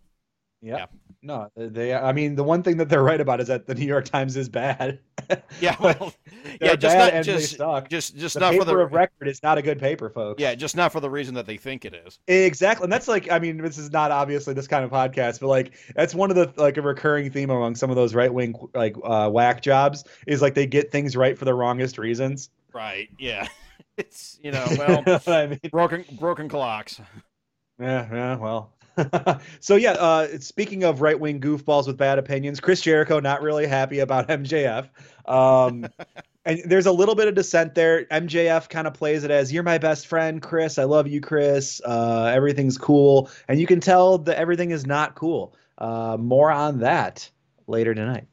[0.61, 0.77] Yeah.
[0.77, 0.85] Yeah.
[1.23, 1.93] No, they.
[1.93, 4.37] I mean, the one thing that they're right about is that the New York Times
[4.37, 4.99] is bad.
[5.59, 6.13] Yeah, well,
[6.61, 9.61] yeah, just not just just just the not for the of record It's not a
[9.61, 10.41] good paper, folks.
[10.41, 12.19] yeah, just not for the reason that they think it is.
[12.27, 12.85] Exactly.
[12.85, 15.73] And that's like, I mean, this is not obviously this kind of podcast, but like,
[15.95, 18.95] that's one of the, like, a recurring theme among some of those right wing, like,
[19.03, 22.49] uh, whack jobs is like they get things right for the wrongest reasons.
[22.73, 23.09] Right?
[23.19, 23.47] Yeah,
[23.97, 27.01] it's you know well I mean, broken broken clocks.
[27.81, 28.76] yeah, yeah, well.
[29.59, 33.67] so, yeah, uh, speaking of right wing goofballs with bad opinions, Chris Jericho not really
[33.67, 34.89] happy about MJF.
[35.25, 35.87] Um,
[36.45, 38.05] and there's a little bit of dissent there.
[38.05, 40.79] MJF kind of plays it as you're my best friend, Chris.
[40.79, 41.81] I love you, Chris.
[41.83, 43.29] Uh, everything's cool.
[43.47, 45.55] And you can tell that everything is not cool.
[45.77, 47.29] Uh, more on that
[47.67, 48.27] later tonight.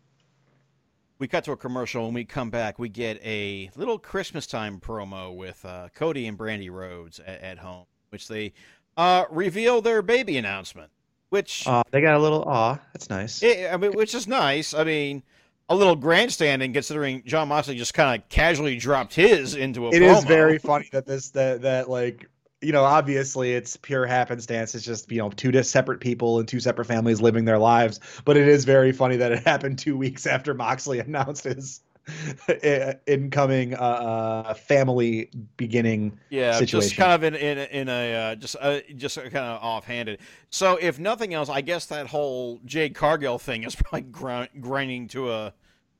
[1.18, 2.04] We cut to a commercial.
[2.04, 6.36] When we come back, we get a little Christmas time promo with uh, Cody and
[6.36, 8.52] Brandy Rhodes at, at home, which they
[8.96, 10.90] uh, reveal their baby announcement.
[11.30, 12.78] Which Uh, they got a little aw.
[12.92, 13.42] That's nice.
[13.42, 14.72] I I mean, which is nice.
[14.72, 15.22] I mean,
[15.68, 19.90] a little grandstanding considering John Moxley just kind of casually dropped his into a.
[19.90, 20.28] It is promo.
[20.28, 22.28] very funny that this that that like
[22.60, 26.48] you know obviously it's pure happenstance it's just you know two dis- separate people and
[26.48, 29.98] two separate families living their lives but it is very funny that it happened two
[29.98, 31.82] weeks after moxley announced his
[33.06, 38.56] incoming uh, uh family beginning yeah, just kind of in in in a uh, just
[38.60, 40.20] uh, just kind of offhanded.
[40.50, 45.08] So if nothing else, I guess that whole Jade Cargill thing is probably grind, grinding
[45.08, 45.54] to a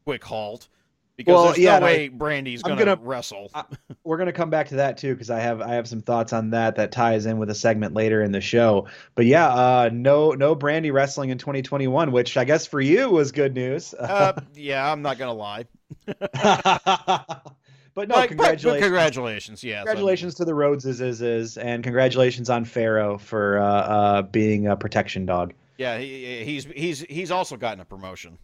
[0.05, 0.69] quick halt
[1.17, 3.51] because Well, there's yeah, no way Brandy's I'm gonna, gonna- wrestle.
[3.55, 3.65] I-
[4.03, 6.33] we're going to come back to that too because i have i have some thoughts
[6.35, 9.91] on that that ties in with a segment later in the show but yeah uh
[9.93, 14.39] no no brandy wrestling in 2021 which i guess for you was good news uh,
[14.55, 15.65] yeah, I'm not gonna lie.
[16.07, 21.83] but no Like, but- but congratulations congratulations, mean, Congratulations to the Rhodeses, is, is, and
[21.85, 25.53] congratulations on Pharaoh for uh, uh, being a protection dog.
[25.79, 28.39] yeah, he, he's he's he's also gotten a promotion,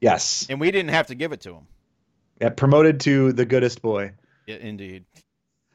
[0.00, 1.66] Yes, and we didn't have to give it to him.
[2.40, 4.12] yeah, promoted to the goodest boy.
[4.46, 5.04] Yeah, indeed.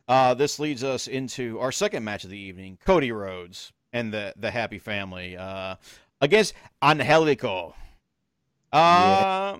[0.08, 4.34] Uh, this leads us into our second match of the evening: Cody Rhodes and the
[4.38, 5.76] the Happy Family uh,
[6.22, 7.74] against Angelico.
[8.72, 9.58] Uh,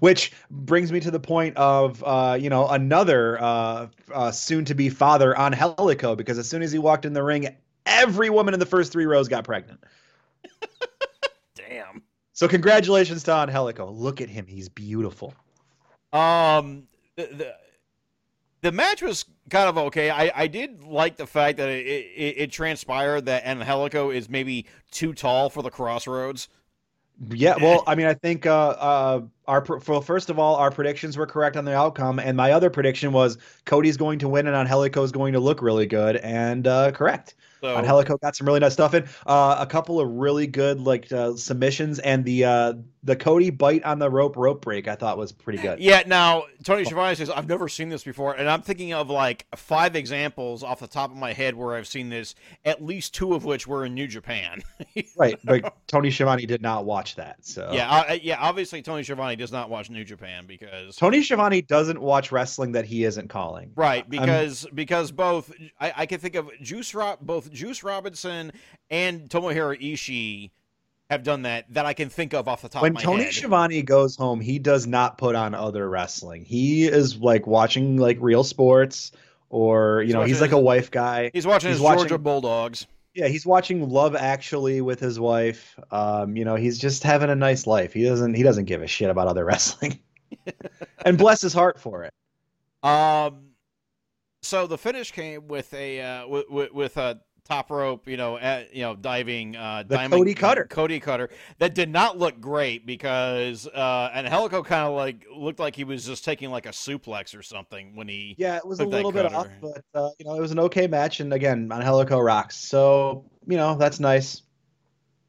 [0.00, 5.38] Which brings me to the point of uh, you know another uh, uh, soon-to-be father
[5.38, 8.90] Angelico because as soon as he walked in the ring, every woman in the first
[8.90, 9.84] three rows got pregnant.
[11.54, 12.02] Damn.
[12.32, 13.88] So congratulations to Angelico.
[13.90, 15.34] Look at him; he's beautiful.
[16.12, 17.54] Um, the, the
[18.62, 20.10] the match was kind of okay.
[20.10, 24.66] I, I did like the fact that it, it, it transpired that Angelico is maybe
[24.90, 26.48] too tall for the crossroads.
[27.30, 31.16] Yeah, well, I mean, I think uh, uh, our well, first of all, our predictions
[31.16, 34.56] were correct on the outcome, and my other prediction was Cody's going to win, and
[34.56, 37.34] Angelico is going to look really good, and uh, correct.
[37.66, 39.08] So Angelico got some really nice stuff in.
[39.26, 43.82] Uh, a couple of really good like uh, submissions, and the uh, the Cody bite
[43.84, 45.80] on the rope rope break I thought was pretty good.
[45.80, 49.46] Yeah, now Tony Schiavone says I've never seen this before, and I'm thinking of like
[49.56, 52.34] five examples off the top of my head where I've seen this.
[52.64, 54.62] At least two of which were in New Japan.
[55.18, 57.44] Right, but Tony Schiavone did not watch that.
[57.44, 58.38] So yeah, uh, yeah.
[58.40, 62.86] Obviously, Tony Schiavone does not watch New Japan because Tony Schiavone doesn't watch wrestling that
[62.86, 63.72] he isn't calling.
[63.76, 68.52] right because because both I, I can think of Juice Rob both Juice Robinson
[68.90, 70.50] and Tomohiro Ishii
[71.10, 73.24] have done that that I can think of off the top when of my Tony
[73.24, 73.32] head.
[73.32, 76.44] Schiavone goes home, he does not put on other wrestling.
[76.44, 79.12] He is like watching like real sports,
[79.50, 81.30] or you He's know, he's watching like a wife guy.
[81.32, 82.86] He's watching he's his watching- Georgia Bulldogs.
[83.14, 85.78] Yeah, he's watching Love Actually with his wife.
[85.90, 87.94] Um, you know, he's just having a nice life.
[87.94, 89.98] He doesn't he doesn't give a shit about other wrestling,
[91.04, 92.12] and bless his heart for it.
[92.86, 93.52] Um,
[94.42, 98.36] so the finish came with a uh, with, with, with a top rope, you know,
[98.38, 100.64] at, you know, diving uh, The diamond, Cody Cutter.
[100.64, 105.76] Cody Cutter that did not look great because uh, Angelico kind of like looked like
[105.76, 108.84] he was just taking like a suplex or something when he Yeah, it was a
[108.84, 109.36] little bit cutter.
[109.36, 111.20] off, but uh, you know, it was an okay match.
[111.20, 112.56] And again, Angelico rocks.
[112.56, 114.42] So you know, that's nice.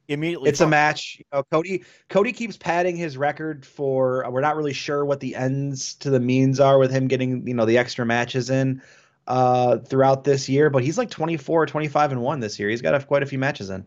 [0.07, 0.49] immediately.
[0.49, 1.17] It's a match.
[1.19, 4.25] You know, Cody Cody keeps padding his record for.
[4.29, 7.53] We're not really sure what the ends to the means are with him getting you
[7.53, 8.81] know the extra matches in
[9.27, 12.69] uh throughout this year, but he's like 24 25 and 1 this year.
[12.69, 13.85] He's got a, quite a few matches in.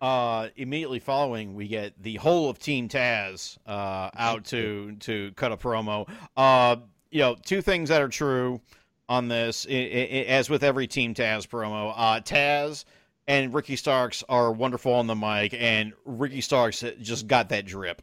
[0.00, 5.50] Uh, immediately following, we get the whole of Team Taz uh, out to to cut
[5.50, 6.06] a promo.
[6.36, 6.76] Uh,
[7.10, 8.60] you know, two things that are true
[9.08, 11.94] on this, i i as with every Team Taz promo.
[11.96, 12.84] Uh, Taz
[13.26, 18.02] and Ricky Starks are wonderful on the mic, and Ricky Starks just got that drip.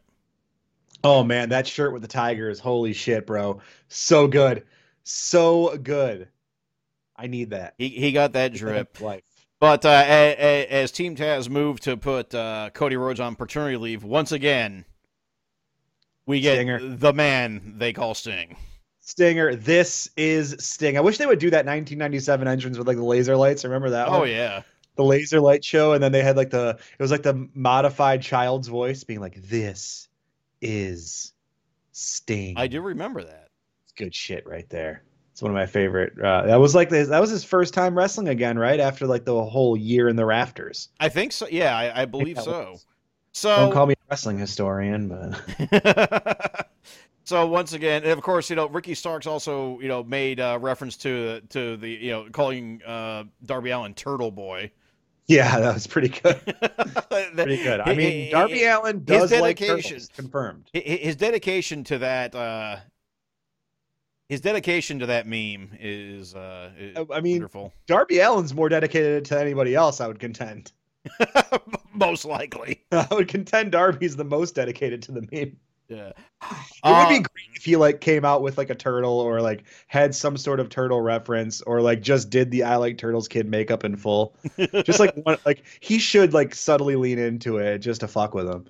[1.04, 3.62] Oh man, that shirt with the tigers, holy shit, bro.
[3.90, 4.64] So good.
[5.04, 6.30] So good.
[7.22, 7.76] I need that.
[7.78, 9.00] He he got that drip.
[9.00, 9.22] Life.
[9.60, 13.78] But uh, a, a, as Team Taz moved to put uh, Cody Rhodes on paternity
[13.78, 14.86] leave once again,
[16.26, 16.80] we get Stinger.
[16.80, 18.58] the man they call Sting.
[19.02, 20.98] Stinger, this is Sting.
[20.98, 23.64] I wish they would do that 1997 entrance with like the laser lights.
[23.64, 24.08] Remember that?
[24.08, 24.30] Oh one?
[24.30, 24.64] yeah,
[24.96, 28.24] the laser light show, and then they had like the it was like the modified
[28.24, 30.08] child's voice being like, "This
[30.60, 31.34] is
[31.92, 33.50] Sting." I do remember that.
[33.84, 35.04] It's good shit right there.
[35.42, 36.14] It's one of my favorite.
[36.24, 39.26] Uh, that was like the, that was his first time wrestling again, right after like
[39.26, 40.90] the whole year in the rafters.
[41.00, 41.48] I think so.
[41.50, 42.74] Yeah, I, I believe so.
[42.74, 42.86] was-
[43.32, 46.70] So Don't call me a wrestling historian, but
[47.24, 50.60] so once again, and of course, you know Ricky Starks also you know made uh,
[50.62, 54.70] reference to to the you know calling uh, Darby Allin Turtle Boy.
[55.26, 56.40] yeah, that was pretty good.
[57.36, 57.80] Pretty good.
[57.80, 60.70] I mean, Darby Allin does like dedication- turtles, confirmed.
[60.74, 62.76] his dedication to that uh,
[64.32, 67.74] his dedication to that meme is uh, is I mean, wonderful.
[67.86, 70.00] Darby Allin's more dedicated to anybody else.
[70.00, 70.72] I would contend.
[71.94, 72.82] Most likely.
[72.94, 75.58] I would contend Darby's the most dedicated to the meme.
[75.90, 76.14] Yeah.
[76.86, 79.66] It would be great if he like came out with like a turtle or like
[79.88, 83.50] had some sort of turtle reference or like just did the I like turtles kid
[83.50, 84.34] makeup in full.
[84.86, 88.48] just like one, like he should like subtly lean into it just to fuck with
[88.48, 88.66] him.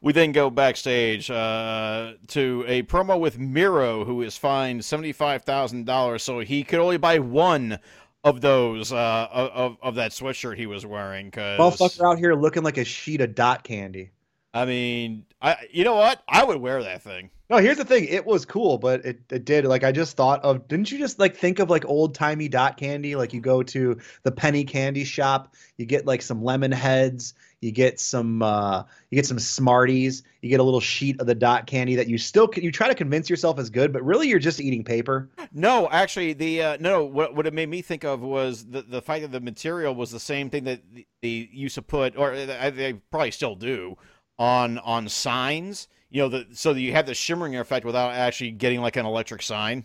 [0.00, 5.86] We then go backstage uh, to a promo with Miro, who is fined seventy-five thousand
[5.86, 7.78] dollars, so he could only buy one
[8.24, 11.30] of those uh, of of that sweatshirt he was wearing.
[11.30, 14.10] Cause Motherfucker out here looking like a sheet of dot candy.
[14.54, 16.22] I mean, I you know what?
[16.28, 17.30] I would wear that thing.
[17.50, 18.04] No, here's the thing.
[18.04, 20.68] It was cool, but it, it did like I just thought of.
[20.68, 23.16] Didn't you just like think of like old timey dot candy?
[23.16, 27.72] Like you go to the penny candy shop, you get like some lemon heads, you
[27.72, 31.66] get some uh, you get some Smarties, you get a little sheet of the dot
[31.66, 34.60] candy that you still you try to convince yourself is good, but really you're just
[34.60, 35.28] eating paper.
[35.52, 37.04] No, actually, the uh, no.
[37.04, 40.10] What what it made me think of was the the fact that the material was
[40.10, 40.82] the same thing that
[41.22, 43.96] they used to put, or they they probably still do,
[44.38, 45.88] on on signs.
[46.10, 49.04] You know, the, so that you have the shimmering effect without actually getting like an
[49.04, 49.84] electric sign.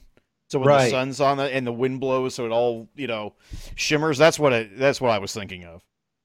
[0.50, 3.34] So when the sun's on it and the wind blows, so it all you know
[3.76, 4.20] shimmers.
[4.20, 5.82] That's what it, that's what I was thinking of.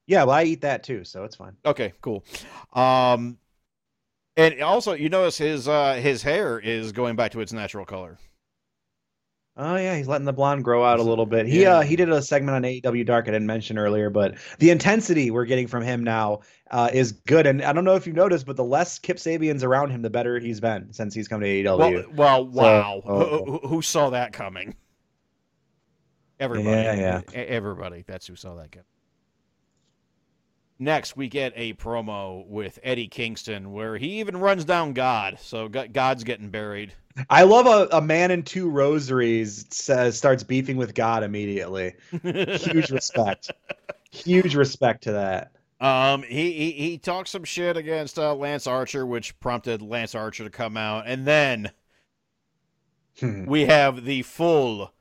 [0.09, 1.53] Yeah, well I eat that too, so it's fine.
[1.67, 2.25] Okay, cool.
[2.73, 3.37] Um,
[4.39, 8.19] and also you notice his uh his hair is going back to its natural color.
[9.55, 11.47] Oh yeah, he's letting the blonde grow out a little bit.
[11.47, 11.77] He Yeah.
[11.77, 15.31] uh he did a segment on AEW Dark I didn't mention earlier, but the intensity
[15.31, 16.41] we're getting from him now
[16.71, 17.47] uh, is good.
[17.47, 20.11] And I don't know if you noticed, but the less Kip Sabian's around him, the
[20.11, 22.15] better he's been since he's come to AEW.
[22.15, 23.03] Well, well, wow.
[23.05, 24.75] oh, who, who, saw that coming?
[26.41, 26.71] Everybody.
[26.71, 27.21] Yeah, yeah.
[27.35, 28.05] Everybody.
[28.07, 28.85] That's who saw that coming.
[30.79, 35.39] Next, we get a promo with Eddie Kingston where he even runs down God.
[35.41, 36.93] So God's getting buried.
[37.29, 41.95] I love a, a man in two rosaries says starts beefing with God immediately.
[42.23, 43.51] Huge respect.
[44.13, 45.51] Huge respect to that.
[45.81, 50.45] Um, he, he he talks some shit against uh, Lance Archer, which prompted Lance Archer
[50.45, 51.71] to come out, and then
[53.21, 53.47] Hmm.
[53.47, 54.93] we have the full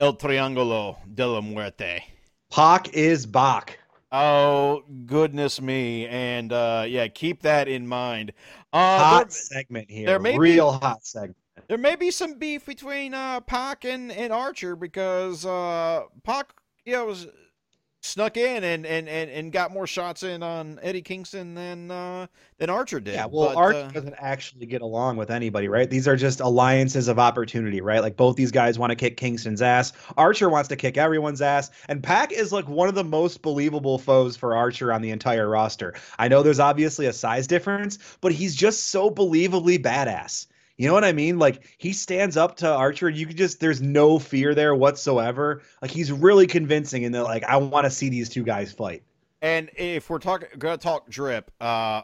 [0.00, 2.02] El Triángulo de la Muerte.
[2.50, 3.78] Pac is Bach.
[4.14, 6.06] Oh goodness me!
[6.06, 8.32] And uh, yeah, keep that in mind.
[8.72, 10.06] Uh, Hot there, segment here.
[10.06, 11.36] there may be- Real hot segment.
[11.68, 16.52] there may be some beef between uh, Pac and, and Archer because uh, Pac,
[16.84, 17.26] you know, was
[18.02, 22.26] snuck in and, and, and, and got more shots in on Eddie Kingston than uh,
[22.58, 23.14] than Archer did.
[23.14, 25.88] Yeah, well, But, Archer uh, doesn't actually get along with anybody, right?
[25.88, 28.02] These are just alliances of opportunity, right?
[28.02, 29.92] Like both these guys want to kick Kingston's ass.
[30.16, 33.98] Archer wants to kick everyone's ass, and Pac is like one of the most believable
[33.98, 35.94] foes for Archer on the entire roster.
[36.18, 40.46] I know there's obviously a size difference, but he's just so believably badass.
[40.76, 41.38] You know what I mean?
[41.38, 45.62] Like he stands up to Archer, and you can just there's no fear there whatsoever.
[45.80, 49.02] Like he's really convincing, and they're like, I want to see these two guys fight.
[49.42, 52.02] and if we're talking, gonna talk drip, uh,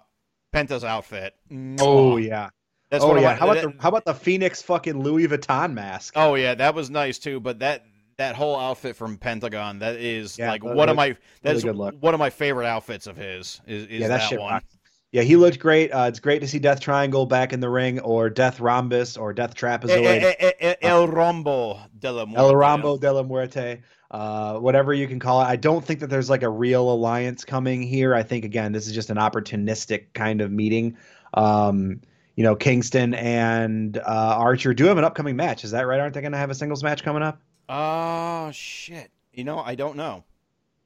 [0.52, 1.34] Penta's outfit.
[1.80, 2.50] Oh yeah.
[2.90, 3.28] that's oh of yeah.
[3.28, 6.14] my- how about that- the how about the Fenix fucking Louis Vuitton mask?
[6.16, 7.40] Oh yeah, that was nice too.
[7.40, 7.84] But that
[8.18, 11.94] that whole outfit from Pentagon, that is Yeah, like one of my that's look.
[12.00, 13.60] one of my favorite outfits of his.
[13.66, 14.54] Is, is yeah, that, that, shit one?
[14.54, 14.77] rocks.
[15.10, 15.90] Yeah, he looked great.
[15.90, 19.32] Uh, it's great to see Death Triangle back in the ring, or Death Rhombus, or
[19.32, 22.44] Death Eh, Trapezoid, eh, eh, eh, El Rombo de la Muerte.
[22.44, 25.46] El Rombo de la Muerte, uh, whatever you can call it.
[25.46, 28.14] I don't think that there's like a real alliance coming here.
[28.14, 30.98] I think again, this is just an opportunistic kind of meeting.
[31.32, 32.02] Um,
[32.36, 35.64] you know, Kingston and uh, Archer do have an upcoming match.
[35.64, 36.00] Is that right?
[36.00, 37.40] Aren't they going to have a singles match coming up?
[37.70, 39.10] Oh shit!
[39.32, 40.24] You know, I don't know.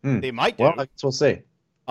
[0.02, 0.20] Hmm.
[0.20, 0.64] They might do.
[0.64, 1.42] Well, I guess we'll see.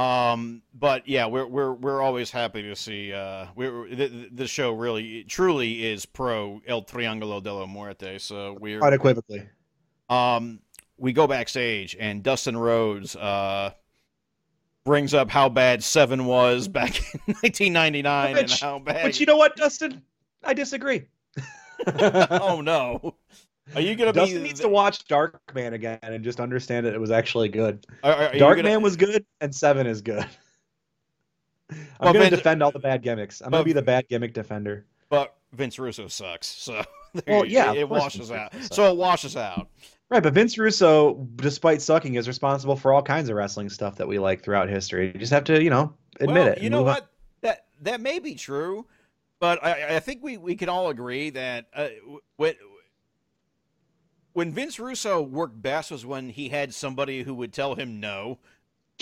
[0.02, 3.14] Um, but yeah, we're we're we're always happy to see.
[3.14, 8.18] Uh, we're the, the show really truly is pro El Triángulo de la Muerte.
[8.18, 9.48] So we're Unequivocally.
[10.10, 10.60] um
[10.98, 13.72] we go backstage and Dustin Rhodes uh,
[14.84, 19.04] brings up how bad Seven was back in 1999 and how bad.
[19.04, 20.02] But you know what, Dustin?
[20.44, 21.06] I disagree.
[21.98, 23.16] oh no,
[23.76, 24.48] are you gonna Dustin be?
[24.48, 27.86] needs to watch Darkman again and just understand that it was actually good.
[28.04, 30.26] Are, are Darkman gonna- was good, and Seven is good.
[31.70, 33.42] I'm Well, going to Vince- defend all the bad gimmicks.
[33.42, 34.86] I'm gonna be the bad gimmick defender.
[35.10, 36.84] But Vince Russo sucks, so
[37.28, 38.74] Well, yeah, it, course washes Vince out.
[38.74, 39.68] So it washes out.
[40.10, 44.08] Right, but Vince Russo, despite sucking, is responsible for all kinds of wrestling stuff that
[44.08, 45.08] we like throughout history.
[45.08, 46.62] You just have to, you know, admit well, it.
[46.62, 46.94] You know move on.
[46.96, 47.12] what?
[47.42, 48.86] That that may be true,
[49.40, 51.88] but I, I think we, we can all agree that uh,
[52.36, 52.54] when
[54.34, 58.40] when Vince Russo worked best was when he had somebody who would tell him no,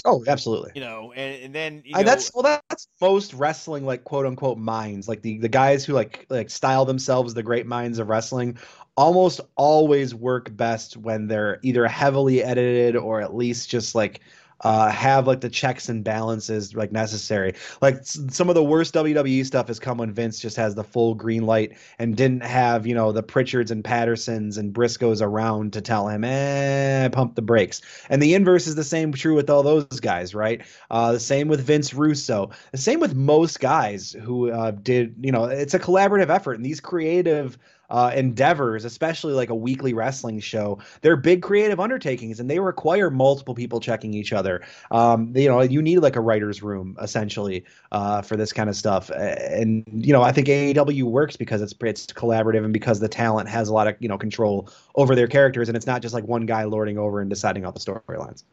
[0.06, 0.74] Oh, absolutely.
[0.74, 4.04] you know, and, and then you uh, And know, that's well, that's most wrestling like
[4.04, 8.00] quote unquote minds, like the the guys who like like style themselves the great minds
[8.00, 8.58] of wrestling,
[8.96, 14.22] almost always work best when they're either heavily edited or at least just like
[14.62, 17.54] uh, have like the checks and balances like necessary.
[17.82, 21.16] Like some of the worst WWE stuff has come when Vince just has the full
[21.16, 25.82] green light and didn't have you know the Pritchards and Pattersons and Briscoes around to
[25.82, 27.82] tell him, eh, pump the brakes.
[28.10, 30.62] And the inverse is the same true with all those guys, right?
[30.90, 32.50] Uh, the same with Vince Russo.
[32.72, 36.54] The same with most guys who uh, did, you know, it's a collaborative effort.
[36.54, 37.58] And these creative
[37.90, 43.10] uh, endeavors, especially like a weekly wrestling show, they're big creative undertakings and they require
[43.10, 44.62] multiple people checking each other.
[44.92, 48.76] Um, you know, you need like a writer's room essentially uh, for this kind of
[48.76, 49.10] stuff.
[49.10, 53.50] And, you know, I think AEW works because it's, it's collaborative and because the talent
[53.50, 55.70] has a lot of, you know, control over their characters.
[55.70, 58.44] And it's not just like one guy lording over and deciding all the storylines.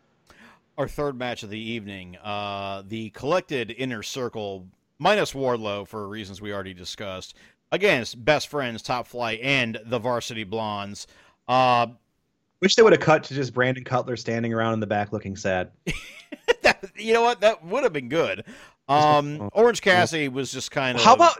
[0.78, 4.66] our third match of the evening, uh, the collected inner circle
[4.98, 7.36] minus Wardlow for reasons we already discussed
[7.72, 11.06] against Best Friends, Top Flight, and the Varsity Blondes.
[11.48, 11.88] Uh,
[12.60, 15.36] Wish they would have cut to just Brandon Cutler standing around in the back looking
[15.36, 15.70] sad.
[16.62, 17.40] that, you know what?
[17.40, 18.44] That would have been good.
[18.88, 21.04] Um, Orange Cassidy was just kind of.
[21.04, 21.36] How about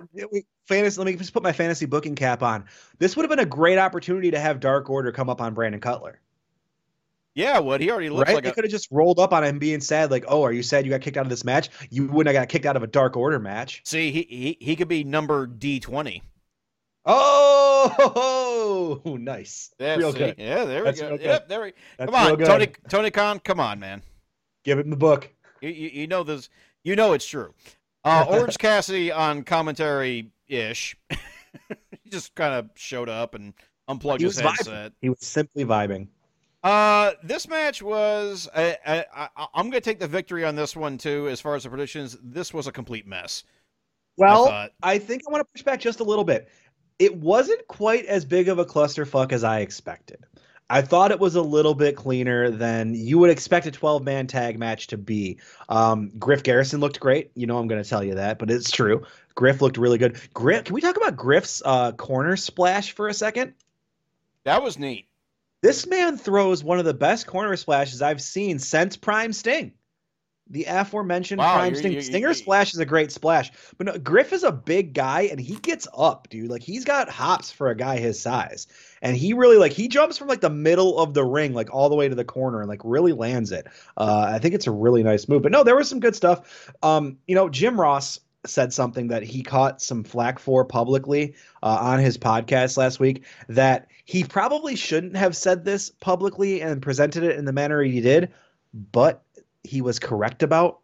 [0.67, 0.99] fantasy?
[0.99, 2.67] Let me just put my fantasy booking cap on.
[2.99, 5.81] This would have been a great opportunity to have Dark Order come up on Brandon
[5.81, 6.21] Cutler,
[7.37, 8.37] Yeah, what he already looks right?
[8.37, 10.53] like they a, could have just rolled up on him being sad, like, "Oh, are
[10.53, 11.69] you sad you got kicked out of this match?
[11.91, 14.75] You wouldn't have got kicked out of a Dark Order match." See, he, he he
[14.75, 16.23] could be number D twenty.
[17.05, 20.19] Oh, nice, Yeah, real see?
[20.19, 20.35] good.
[20.39, 21.19] Yeah, there That's we go.
[21.21, 21.73] Yep, there we.
[21.99, 22.39] That's come on.
[22.39, 23.39] Tony Tony Khan.
[23.41, 24.03] Come on, man.
[24.65, 25.31] Give him the book.
[25.61, 26.49] You, you, you know this.
[26.85, 27.55] You know it's true.
[28.03, 30.97] Uh, Orange Cassidy on commentary ish.
[31.11, 33.53] he just kind of showed up and
[33.89, 34.57] unplugged He his was vibing.
[34.57, 34.93] headset.
[35.03, 36.09] He was simply vibing.
[36.67, 38.49] Uh, this match was.
[38.53, 39.05] I, I,
[39.37, 41.29] I, I'm going to take the victory on this one too.
[41.29, 43.45] As far as the predictions, this was a complete mess.
[44.17, 44.73] Well, thought.
[44.83, 46.49] I think I want to push back just a little bit.
[46.99, 50.27] It wasn't quite as big of a clusterfuck as I expected.
[50.69, 54.27] I thought it was a little bit cleaner than you would expect a 12 man
[54.27, 55.39] tag match to be.
[55.69, 57.31] Um, Griff Garrison looked great.
[57.37, 59.05] You know, I'm going to tell you that, but it's true.
[59.37, 60.19] Griff looked really good.
[60.35, 63.55] Griff, can we talk about Griff's uh, corner splash for a second?
[64.43, 65.07] That was neat.
[65.67, 69.73] This man throws one of the best corner splashes I've seen since Prime Sting.
[70.49, 71.91] The aforementioned Wow, Prime you're- Sting.
[71.91, 75.41] you're- Stinger splash is a great splash, but no, Griff is a big guy and
[75.41, 76.49] he gets up, dude.
[76.51, 78.69] Like he's got hops for a guy his size,
[79.03, 81.89] and he really like he jumps from like the middle of the ring, like all
[81.89, 83.67] the way to the corner, and like really lands it.
[83.97, 85.43] Uh, I think it's a really nice move.
[85.43, 86.71] But no, there was some good stuff.
[86.81, 91.79] Um, you know, Jim Ross said something that he caught some flack for publicly uh,
[91.81, 97.23] on his podcast last week that he probably shouldn't have said this publicly and presented
[97.23, 98.33] it in the manner he did,
[98.93, 99.23] but
[99.65, 100.81] he was correct about.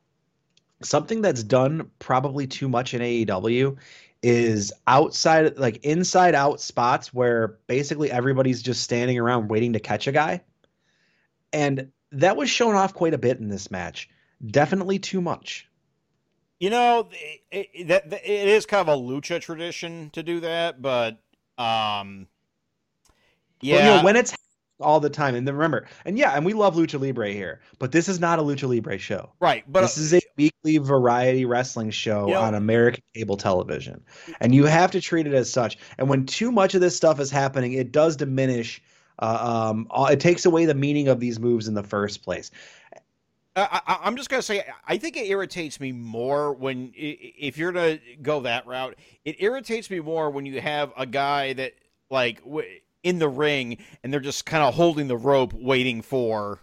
[0.83, 3.77] Something that's done probably too much in AEW
[4.23, 10.07] is outside, like inside out spots where basically everybody's just standing around waiting to catch
[10.07, 10.43] a guy.
[11.53, 14.09] And that was shown off quite a bit in this match.
[14.45, 15.69] Definitely too much.
[16.63, 17.09] You know,
[17.51, 17.91] it, it,
[18.25, 21.15] it is kind of a lucha tradition to do that, but
[21.59, 22.29] um,
[23.61, 24.33] yeah, Well, you know, when it's
[24.79, 27.91] all the time, and then remember, and yeah, and we love Lucha Libre here, but
[27.91, 29.33] this is not a Lucha Libre show.
[29.41, 29.65] right.
[29.67, 34.01] But this is a weekly variety wrestling show You know- on American cable television,
[34.41, 35.79] and you have to treat it as such.
[35.99, 38.81] And when too much of this stuff is happening, it does diminish.
[39.19, 42.53] Uh, um, it takes away the meaning of these moves in the first place.
[43.55, 47.73] I, I, I'm just gonna say, I think it irritates me more when if you're
[47.73, 48.97] going to go that route.
[49.25, 51.75] It irritates me more when you have a guy that
[52.11, 52.43] like
[53.03, 56.61] in the ring and they're just kind of holding the rope, waiting for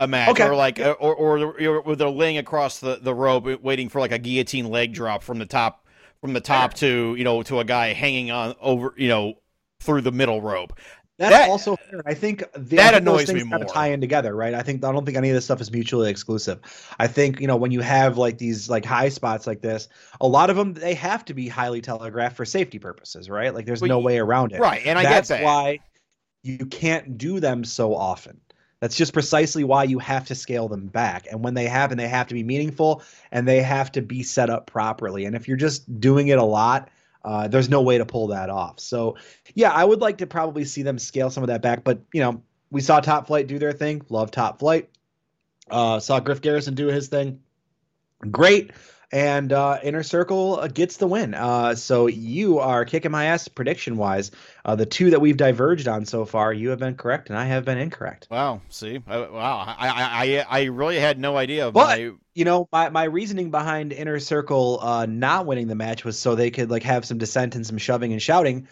[0.00, 0.46] a match, Okay.
[0.46, 3.88] or like, uh, or or, or, or they're laying across the the rope, uh, waiting
[3.88, 5.86] for like a guillotine leg drop from the top
[6.20, 9.34] from the top to you know to a guy hanging on over you know
[9.78, 10.72] through the middle rope.
[11.20, 12.00] That's That- also fair.
[12.06, 13.62] I think the, that I think annoys me more.
[13.66, 14.54] tie in together, right?
[14.54, 16.60] I think I don't think any of this stuff is mutually exclusive.
[16.98, 19.88] I think you know when you have like these like high spots like this,
[20.22, 23.54] a lot of them they have to be highly telegraphed for safety purposes, right?
[23.54, 24.60] Like there's Well, no way around it.
[24.60, 25.44] Right, and I That's get that.
[25.44, 25.80] why
[26.42, 28.40] you can't do them so often.
[28.80, 31.26] That's just precisely why you have to scale them back.
[31.30, 34.48] And when they happen, they have to be meaningful and they have to be set
[34.48, 35.26] up properly.
[35.26, 36.88] And if you're just doing it a lot,
[37.24, 38.80] uh, there's no way to pull that off.
[38.80, 39.16] So,
[39.54, 41.84] yeah, I would like to probably see them scale some of that back.
[41.84, 44.02] But, you know, we saw Top Flight do their thing.
[44.08, 44.88] Love Top Flight.
[45.70, 47.40] Uh, saw Griff Garrison do his thing.
[48.30, 48.72] Great.
[49.12, 51.34] And uh, Inner Circle uh, gets the win.
[51.34, 54.30] Uh, so you are kicking my ass prediction wise.
[54.64, 57.46] Uh, the two that we've diverged on so far, you have been correct and I
[57.46, 58.28] have been incorrect.
[58.30, 58.60] Wow.
[58.68, 59.64] See, I, wow.
[59.66, 61.72] I, I I I really had no idea.
[61.72, 66.04] But- my, You know, my, my reasoning behind Inner Circle uh, not winning the match
[66.04, 68.68] was so they could like have some dissent and some shoving and shouting.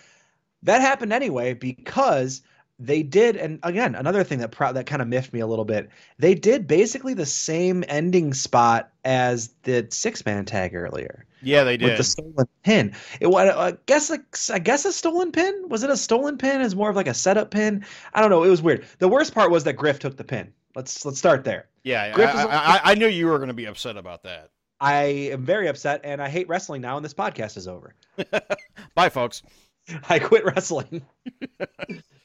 [0.63, 2.43] That happened anyway because
[2.79, 5.65] they did, and again, another thing that pro- that kind of miffed me a little
[5.65, 5.89] bit.
[6.19, 11.27] They did basically the same ending spot as the six man tag earlier.
[11.43, 12.95] yeah, they did with the stolen pin.
[13.21, 15.69] It was, I guess, like, I guess a stolen pin.
[15.69, 16.61] Was it a stolen pin?
[16.61, 17.85] Is more of like a setup pin.
[18.15, 18.45] I don't know.
[18.45, 18.87] It was weird.
[18.99, 20.53] The worst part was that Griff took the pin.
[20.77, 21.67] Let's let's start there.
[21.83, 24.51] yeah, Griff is I, I, I knew you were going to be upset about that.
[24.81, 25.03] I
[25.33, 27.97] am very upset, and I hate wrestling now, and this podcast is over.
[28.95, 29.43] Bye, folks.
[30.09, 31.05] I quit wrestling.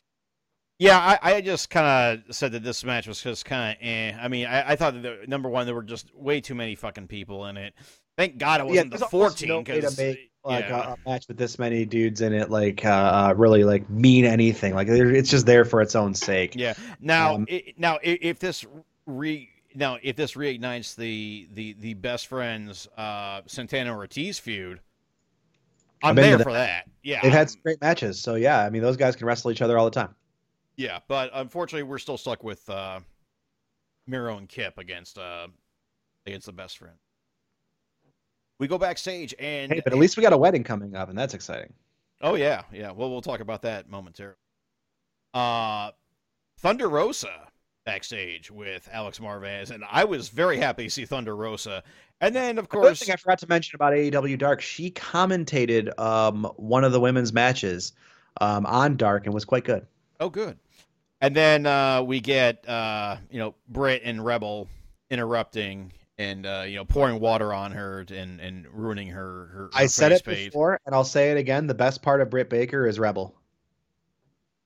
[0.84, 4.14] Yeah, I, I just kind of said that this match was just kind of eh.
[4.20, 6.76] I mean, I, I thought that the, number one there were just way too many
[6.76, 7.74] fucking people in it.
[8.18, 10.90] Thank God it wasn't there's the fourteen no to because make like yeah.
[10.90, 14.26] a, a match with this many dudes in it, like uh, uh, really like mean
[14.26, 14.76] anything.
[14.76, 16.54] Like it's just there for its own sake.
[16.56, 16.74] Yeah.
[17.00, 18.66] Now, Um, i now if this
[19.06, 24.82] re now if this reignites the the the best friends uh Santana Ortiz feud,
[26.04, 26.44] I'm I'm there that.
[26.44, 26.90] for that.
[27.04, 27.22] Yeah.
[27.24, 28.66] They've had some great matches, so yeah.
[28.66, 30.14] I mean, those guys can wrestle each other all the time.
[30.76, 33.00] Yeah, but unfortunately we're still stuck with uh
[34.08, 35.48] Miro and Kip against uh
[36.26, 36.96] against the best friend.
[38.60, 41.18] We go backstage and Hey, but at least we got a wedding coming up, and
[41.18, 41.74] that's exciting.
[42.22, 42.92] Oh yeah, yeah.
[42.92, 44.38] Well, we'll talk about that momentarily.
[45.34, 45.92] Uh,
[46.60, 47.48] Thunder Rosa
[47.86, 51.84] backstage with Alex Marvez, and I was very happy to see Thunder Rosa.
[52.22, 56.46] And then, of course, thing I forgot to mention about AEW Dark, she commentated um,
[56.56, 57.92] one of the women's matches
[58.40, 59.86] um, on Dark and was quite good.
[60.22, 60.58] oh good.
[61.24, 64.68] And then uh, we get uh, you know Britt and Rebel
[65.10, 69.46] interrupting and uh, you know pouring water on her and and ruining her.
[69.46, 71.66] her, her I said it before, and I'll say it again.
[71.66, 73.34] The best part of Britt Baker is Rebel.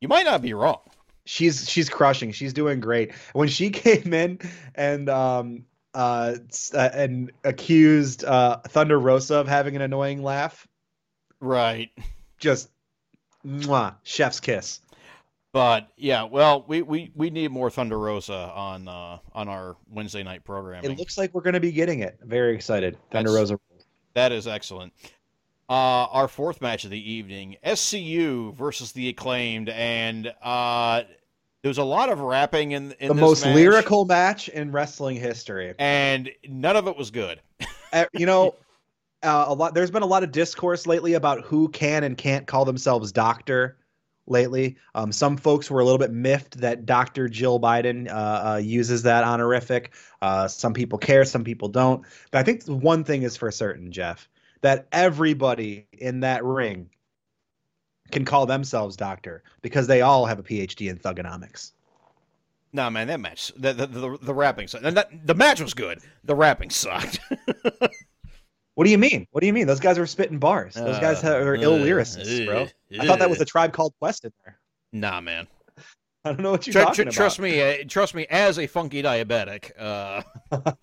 [0.01, 0.79] You might not be wrong.
[1.25, 2.31] She's she's crushing.
[2.31, 3.13] She's doing great.
[3.33, 4.39] When she came in
[4.73, 6.37] and um uh
[6.73, 10.67] uh, and accused uh Thunder Rosa of having an annoying laugh,
[11.39, 11.91] Right.
[12.39, 12.69] just
[13.45, 14.79] mwah, chef's kiss.
[15.57, 20.21] But yeah, well, we, we, we need more Thunder Rosa on uh, on our Wednesday
[20.21, 20.85] night program.
[20.85, 22.19] It looks like we're going to be getting it.
[22.21, 22.95] Very excited.
[23.09, 23.59] Thunder That's- Rosa.
[24.13, 24.93] That is excellent.
[25.67, 25.73] Uh,
[26.11, 31.01] our fourth match of the evening, SCU versus the acclaimed, and uh,
[31.63, 35.15] there was a lot of rapping in, in The most match, lyrical match in wrestling
[35.15, 35.73] history.
[35.79, 37.41] and none of it was good.
[37.93, 38.53] Uh, you know,
[39.23, 39.73] uh, a lot.
[39.73, 43.77] There's been a lot of discourse lately about who can and can't call themselves doctor.
[44.29, 47.29] Lately, um, some folks were a little bit miffed that Dr.
[47.29, 49.93] Jill Biden uh, uh, uses that honorific.
[50.21, 52.03] Uh, some people care, some people don't.
[52.31, 54.27] But I think one thing is for certain, Jeff,
[54.61, 56.89] that everybody in that ring
[58.11, 61.71] can call themselves doctor because they all have a PhD in thugonomics.
[62.73, 65.99] No, man, that match, the the, the, the rapping, and that, the match was good.
[66.25, 67.19] The rapping sucked.
[68.77, 69.25] What do you mean?
[69.31, 69.65] What do you mean?
[69.65, 70.75] Those guys were spitting bars.
[70.75, 72.61] Those guys Uh, are ill uh, lyricists, bro.
[72.65, 72.67] uh,
[72.99, 74.59] I thought that was a tribe called Quest in there.
[74.93, 75.47] nah, man.
[76.25, 77.13] I don't know what you're Tr- tr- talking about.
[77.15, 78.27] trust me, uh, trust me.
[78.29, 80.21] As a funky diabetic, uh,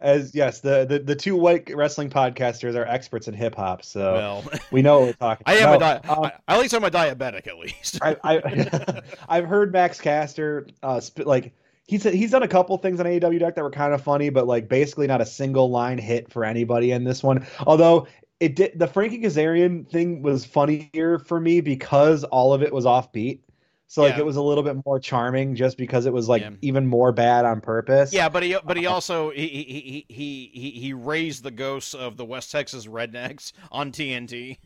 [0.00, 4.12] As yes, the, the the two white wrestling podcasters are experts in hip hop, so
[4.14, 5.42] well, we know what we're talking.
[5.46, 6.04] I am about.
[6.04, 7.98] a di- um, I, at least I'm a diabetic, at least.
[8.00, 11.52] I, I I've heard Max Caster uh sp- like
[11.92, 14.46] he's he's done a couple things on AEW Dark that were kind of funny, but
[14.46, 17.46] like basically not a single line hit for anybody in this one.
[17.66, 18.06] Although
[18.40, 22.84] it did the Frankie Kazarian thing was funnier for me because all of it was
[22.84, 23.40] offbeat.
[23.86, 24.20] So like Yeah.
[24.20, 26.50] it was a little bit more charming just because it was like Yeah.
[26.62, 28.10] even more bad on purpose.
[28.12, 31.50] Yeah, but he but he uh, also he he he he he, he raised the
[31.50, 34.56] ghosts of the West Texas rednecks on TNT,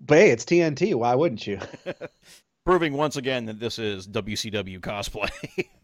[0.00, 0.94] But hey, it's TNT.
[0.96, 1.60] Why wouldn't you?
[2.66, 5.30] proving once again that this is WCW cosplay.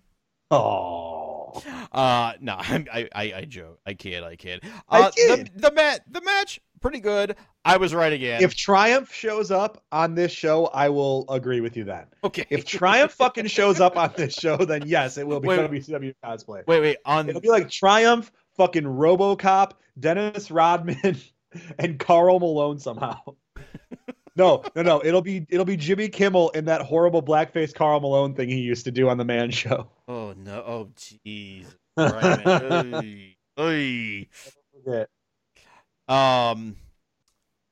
[0.50, 1.62] Oh.
[1.92, 4.62] uh no, I I I joke, I kid, I kid.
[4.88, 5.50] I Uh, kid.
[5.54, 7.36] The the match the match pretty good.
[7.64, 8.42] I was right again.
[8.42, 12.04] If Triumph shows up on this show, I will agree with you then.
[12.22, 15.58] okay, If Triumph fucking shows up on this show, then yes, it will be Wait.
[15.58, 16.64] WCW cosplay.
[16.66, 21.16] wait, wait, on It'll be like Triumph, fucking RoboCop, Dennis Rodman,
[21.78, 23.18] and Karl Malone somehow.
[24.36, 25.02] No, no, no.
[25.04, 28.84] It'll be it'll be Jimmy Kimmel in that horrible blackface Karl Malone thing he used
[28.84, 29.88] to do on the Man Show.
[30.06, 30.62] Oh no!
[30.66, 31.66] Oh jeez.
[31.98, 32.94] Right, man.
[32.94, 33.36] Oy.
[33.58, 34.26] Oy.
[34.84, 35.08] Forget.
[36.08, 36.76] Um.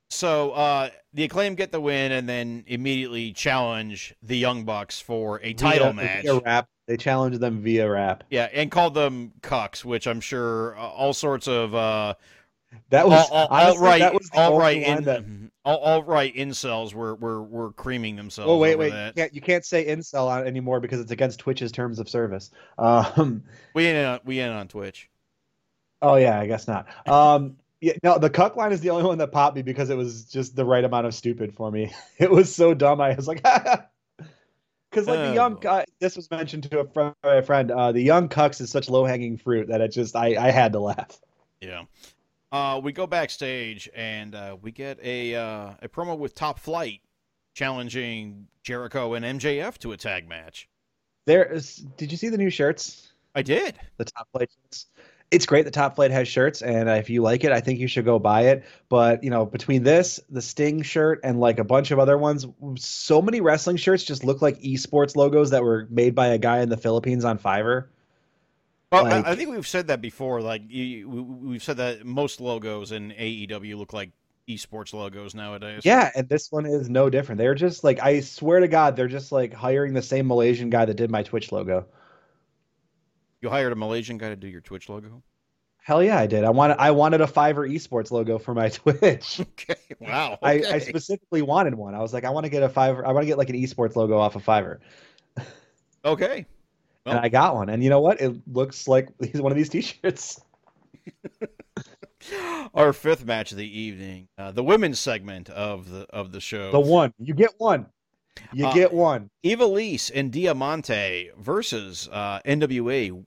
[0.08, 5.40] So uh, the acclaim get the win, and then immediately challenge the Young Bucks for
[5.42, 6.22] a title Via- match.
[6.22, 6.68] Via rap.
[6.86, 8.24] They challenged them via rap.
[8.30, 12.14] Yeah, and called them cucks, which I'm sure uh, all sorts of uh,
[12.90, 15.24] That was all, honestly, alt-right, that was only line in, that-
[15.64, 18.50] all, alt-right incels were, were were creaming themselves.
[18.50, 19.06] Oh wait, over wait!
[19.06, 22.50] You can't, you can't say incel on anymore because it's against Twitch's terms of service.
[22.78, 23.44] Um,
[23.74, 25.08] We ain't on, we in on Twitch.
[26.02, 26.86] oh yeah, I guess not.
[27.08, 29.96] Um, yeah, no, the cuck line is the only one that popped me because it
[29.96, 31.92] was just the right amount of stupid for me.
[32.18, 33.00] It was so dumb.
[33.00, 33.42] I was like,
[34.90, 37.14] because like Oh, the young, uh, this was mentioned to a friend.
[37.22, 40.36] A friend uh, the young cucks is such low hanging fruit that it just I
[40.36, 41.20] I had to laugh.
[41.60, 41.84] Yeah.
[42.54, 47.00] Uh, we go backstage and uh, we get a uh, a promo with Top Flight
[47.52, 50.68] challenging Jericho and MJF to a tag match.
[51.26, 51.78] There is.
[51.96, 53.12] Did you see the new shirts?
[53.34, 53.74] I did.
[53.96, 54.86] the top flight shirts.
[55.32, 55.64] It's great.
[55.64, 58.20] The top flight has shirts, and if you like it, I think you should go
[58.20, 58.64] buy it.
[58.88, 62.46] But you know, between this, the Sting shirt, and like a bunch of other ones,
[62.76, 66.60] so many wrestling shirts just look like esports logos that were made by a guy
[66.60, 67.88] in the Philippines on Fiverr.
[68.94, 70.40] Well, Like- I, think we've said that before.
[70.40, 74.10] Like you, we, we've said that most logos in AEW look like
[74.48, 75.82] esports logos nowadays.
[75.84, 77.38] Yeah, and this one is no different.
[77.38, 80.84] They're just like I swear to God, they're just like hiring the same Malaysian guy
[80.84, 81.86] that did my Twitch logo.
[83.40, 85.22] You hired a Malaysian guy to do your Twitch logo.
[85.82, 86.44] Hell yeah, I did.
[86.44, 89.40] I wanted I wanted a Fiverr esports logo for my Twitch.
[89.54, 89.74] Okay.
[90.00, 90.38] Wow.
[90.42, 90.52] I.
[90.54, 91.94] I specifically wanted one.
[91.94, 93.04] I was like, I want to get a Fiverr.
[93.04, 94.78] I want to get like an esports logo off of Fiverr.
[96.04, 96.46] okay.
[97.06, 97.68] And I got one.
[97.68, 98.20] And you know what?
[98.20, 100.40] It looks like he's one of these T-shirts.
[102.74, 106.72] Our fifth match of the evening, uh, the women's segment of the of the show.
[106.72, 107.86] The one you get one,
[108.54, 109.28] you Uh, get one.
[109.44, 113.22] Ivelisse and Diamante versus uh, NWA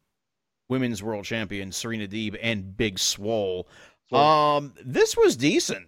[0.69, 3.67] Women's World Champion Serena Deeb and Big Swole.
[4.11, 5.88] Um, this was decent.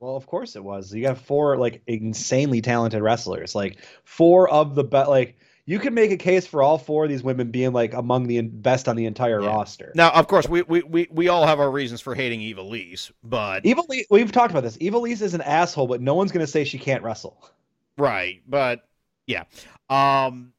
[0.00, 0.92] Well, of course it was.
[0.92, 3.54] You got four like insanely talented wrestlers.
[3.54, 5.08] Like four of the best.
[5.08, 5.38] Like
[5.68, 8.40] you can make a case for all four of these women being like among the
[8.40, 9.48] best on the entire Yeah.
[9.48, 9.92] roster.
[9.96, 13.64] Now, of course, we, we, we, we all have our reasons for hating Ivelisse, but
[13.64, 14.76] Le- we've talked about this.
[14.78, 17.50] Ivelisse is an asshole, but no one's gonna say she can't wrestle.
[17.98, 18.86] right, but
[19.26, 19.44] yeah.
[19.90, 20.52] Um,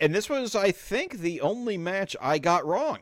[0.00, 2.98] and this was, I think, the only match I got wrong.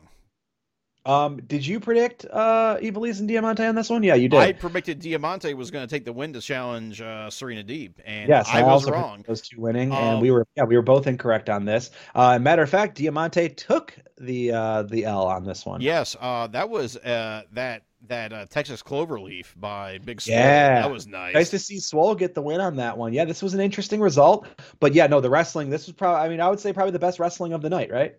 [1.05, 4.03] Um, did you predict uh Ivelisse and Diamante on this one?
[4.03, 4.39] Yeah, you did.
[4.39, 8.29] I predicted Diamante was going to take the win to challenge uh, Serena Deeb, and
[8.29, 9.23] Yes, I was wrong.
[9.27, 11.91] Those two winning, Um, and we were yeah we were both incorrect on this.
[12.15, 15.81] Uh, matter of fact, Diamante took the uh, the L on this one.
[15.81, 20.35] Yes, uh, that was uh, that that uh, Texas Cloverleaf by Big Swole.
[20.37, 20.81] Yeah.
[20.81, 21.33] that was nice.
[21.33, 23.13] Nice to see Swole get the win on that one.
[23.13, 24.47] Yeah, this was an interesting result,
[24.79, 25.69] but yeah, no, the wrestling.
[25.69, 26.21] This was probably.
[26.21, 28.15] I mean, I would say probably the best wrestling of the night, right?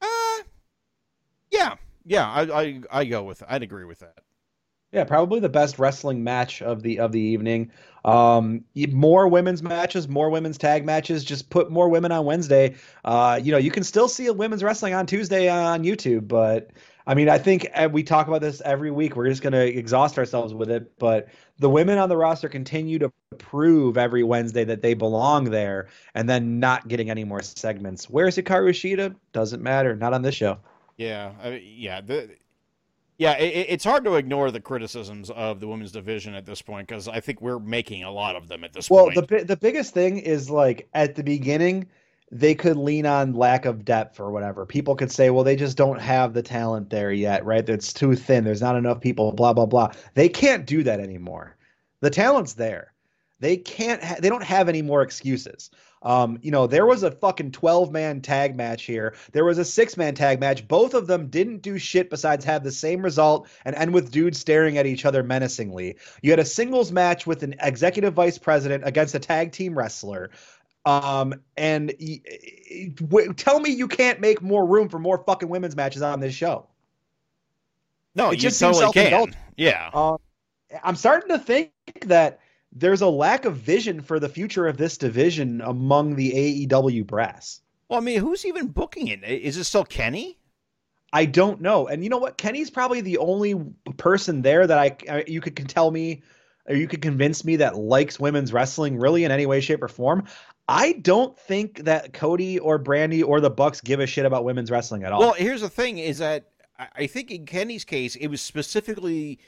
[0.00, 0.42] Uh,
[1.50, 1.74] yeah,
[2.04, 4.18] yeah, I, I I go with I'd agree with that.
[4.92, 7.72] Yeah, probably the best wrestling match of the of the evening.
[8.04, 11.24] Um, more women's matches, more women's tag matches.
[11.24, 12.74] Just put more women on Wednesday.
[13.04, 16.72] Uh, you know, you can still see a women's wrestling on Tuesday on YouTube, but
[17.06, 19.16] I mean, I think uh, we talk about this every week.
[19.16, 21.28] We're just gonna exhaust ourselves with it, but
[21.58, 26.28] the women on the roster continue to prove every Wednesday that they belong there, and
[26.28, 28.10] then not getting any more segments.
[28.10, 29.16] Where's Hikaru Shida?
[29.32, 29.96] Doesn't matter.
[29.96, 30.58] Not on this show.
[30.96, 32.30] Yeah, I, yeah, the,
[33.18, 33.36] yeah.
[33.38, 37.08] It- it's hard to ignore the criticisms of the women's division at this point because
[37.08, 39.16] I think we're making a lot of them at this Well, point.
[39.16, 41.86] Well, the the biggest thing is like at the beginning,
[42.30, 44.64] they could lean on lack of depth or whatever.
[44.66, 47.68] People could say, well, they just don't have the talent there yet, right?
[47.68, 48.44] It's too thin.
[48.44, 49.32] There's not enough people.
[49.32, 49.92] Blah blah blah.
[50.14, 51.56] They can't do that anymore.
[52.00, 52.92] The talent's there.
[53.40, 54.02] They can't.
[54.02, 55.70] Ha- they don't have any more excuses.
[56.02, 59.14] Um, you know, there was a fucking 12 man tag match here.
[59.32, 60.66] There was a six man tag match.
[60.66, 64.38] Both of them didn't do shit besides have the same result and end with dudes
[64.38, 65.96] staring at each other menacingly.
[66.22, 70.30] You had a singles match with an executive vice president against a tag team wrestler.
[70.84, 75.48] Um, and y- y- w- tell me you can't make more room for more fucking
[75.48, 76.66] women's matches on this show.
[78.16, 79.34] no, it you just seems totally can.
[79.56, 80.16] Yeah, Um,
[80.82, 81.70] I'm starting to think
[82.06, 82.40] that
[82.72, 87.60] there's a lack of vision for the future of this division among the AEW brass.
[87.88, 89.22] well, I mean, who's even booking it?
[89.24, 90.38] Is it still Kenny?
[91.12, 91.88] I don't know.
[91.88, 92.38] And you know what?
[92.38, 93.54] Kenny's probably the only
[93.98, 96.22] person there that I, you could can tell me
[96.66, 99.88] or you could convince me that likes women's wrestling really in any way, shape, or
[99.88, 100.24] form.
[100.68, 104.70] I don't think that Cody or Brandi or the Bucks give a shit about women's
[104.70, 105.20] wrestling at all.
[105.20, 106.48] Well, here's the thing: is that
[106.78, 109.40] I think in Kenny's case, it was specifically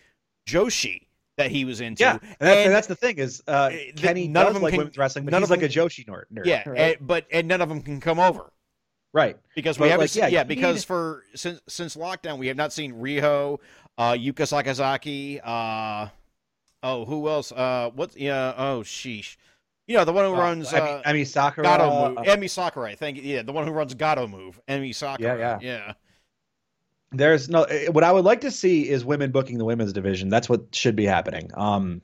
[0.47, 1.07] Joshi
[1.37, 2.03] that he was into.
[2.03, 4.73] yeah, and that's, and- that's the thing is uh, uh, Kenny none of them like
[4.73, 6.25] can- women's wrestling, but none he's of like a Joshi nerd.
[6.33, 6.97] nerd, yeah, right?
[6.99, 8.51] and, but and none of them can come over.
[9.13, 9.37] right.
[9.55, 12.47] Because we But, haven't, like, seen, yeah, yeah, because need- for since since lockdown, we
[12.49, 13.59] have not seen Riho,
[13.99, 16.09] uh, Yuka Sakazaki, uh,
[16.83, 17.51] oh, who else?
[17.53, 18.17] Uh, what?
[18.17, 19.37] Yeah, oh, sheesh,
[19.87, 21.67] you know the one who runs I mean, uh, I mean Sakura.
[21.67, 22.95] Gatoh Move, uh, Emi Sakurai.
[22.97, 23.23] Thank you.
[23.23, 25.39] Yeah, the one who runs Gatoh Move, Emi Sakurai.
[25.39, 25.87] Yeah, yeah.
[25.87, 25.93] yeah.
[27.17, 27.65] There's no.
[27.65, 30.29] eh, What I would like to see is women booking the women's division.
[30.29, 31.51] That's what should be happening.
[31.55, 32.03] Um,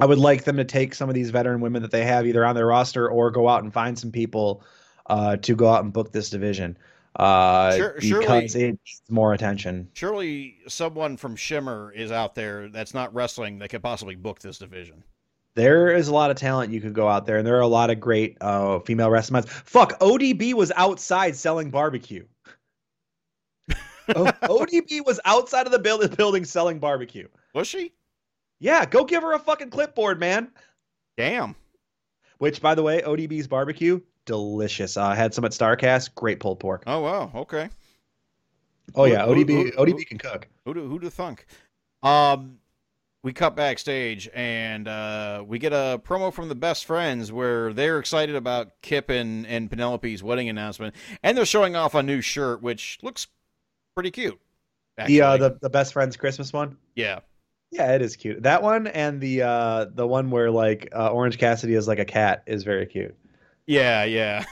[0.00, 2.44] I would like them to take some of these veteran women that they have either
[2.44, 4.62] on their roster or go out and find some people
[5.06, 6.76] uh, to go out and book this division
[7.16, 8.06] uh, Sure- because
[8.52, 9.88] surely- it needs more attention.
[9.94, 14.58] Surely someone from Shimmer is out there that's not wrestling that could possibly book this
[14.58, 15.02] division.
[15.54, 17.66] There is a lot of talent you could go out there, and there are a
[17.66, 19.42] lot of great uh, female wrestling.
[19.42, 22.24] Fuck, ODB was outside selling barbecue.
[24.16, 27.28] O- ODB was outside of the build- building selling barbecue.
[27.54, 27.92] Was she?
[28.60, 30.50] Yeah, go give her a fucking clipboard, man.
[31.16, 31.54] Damn.
[32.38, 34.96] Which, by the way, ODB's barbecue, delicious.
[34.96, 36.84] Uh, I had some at Starcast, great pulled pork.
[36.86, 37.30] Oh wow.
[37.34, 37.68] Okay.
[38.94, 40.48] Oh yeah, who- ODB who- ODB who- can cook.
[40.64, 41.46] Who do who do thunk?
[42.02, 42.58] Um,
[43.24, 47.98] we cut backstage and uh, we get a promo from the best friends where they're
[47.98, 52.62] excited about Kip and, and Penelope's wedding announcement, and they're showing off a new shirt
[52.62, 53.26] which looks
[53.98, 54.38] pretty cute.
[55.06, 56.76] The uh, the the best friends Christmas one.
[56.94, 57.20] yeah.
[57.70, 58.44] Yeah, it is cute.
[58.44, 62.04] That one and the uh the one where like uh, Orange Cassidy is like a
[62.04, 63.14] cat is very cute.
[63.66, 64.44] Yeah, yeah,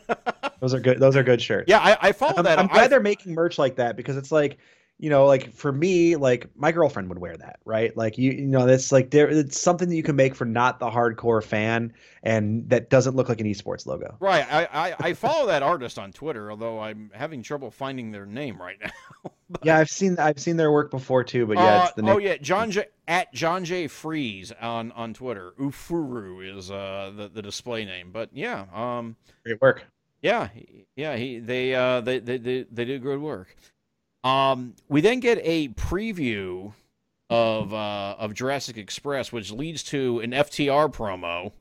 [0.60, 1.00] Those are good.
[1.00, 1.64] Those are good shirts.
[1.68, 1.80] yeah.
[1.80, 2.58] I, I follow I'm, that.
[2.60, 4.58] I'm I- glad they're making merch like that because it's like,
[5.00, 7.96] you know, like for me, like my girlfriend would wear that, right?
[7.96, 9.28] Like you, you know, that's like there.
[9.28, 13.28] It's something that you can make for not the hardcore fan, and that doesn't look
[13.30, 14.14] like an esports logo.
[14.20, 18.26] Right, I, I, I follow that artist on Twitter, although I'm having trouble finding their
[18.26, 18.90] name right now.
[19.64, 22.14] Yeah, I've seen I've seen their work before too, but yeah, it's the Uh, name.
[22.14, 25.54] oh yeah, John J at John J Freeze on on Twitter.
[25.58, 29.84] Ufuru is uh the, the display name, but yeah, um, Great work.
[30.22, 30.50] yeah,
[30.94, 33.56] yeah, he they uh they they they, they did good work.
[34.24, 36.72] Um, we then get a preview
[37.30, 41.52] of uh of Jurassic Express, which leads to an FTR promo.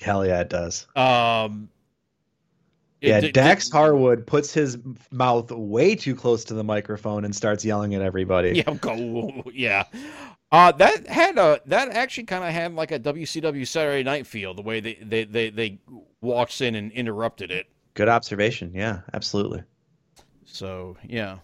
[0.00, 0.86] Hell yeah, it does.
[0.96, 1.68] Um,
[3.02, 4.78] Yeah, Dax Harwood puts his
[5.10, 8.52] mouth way too close to the microphone and starts yelling at everybody.
[8.56, 9.42] Yeah, go.
[9.54, 9.84] Yeah.
[10.52, 14.52] Uh, that had a that actually kind of had like a WCW Saturday Night feel
[14.52, 15.78] the way they they they, they
[16.20, 17.68] walks in and interrupted it.
[17.94, 18.72] Good observation.
[18.74, 19.62] Yeah, absolutely.
[20.44, 21.38] So yeah,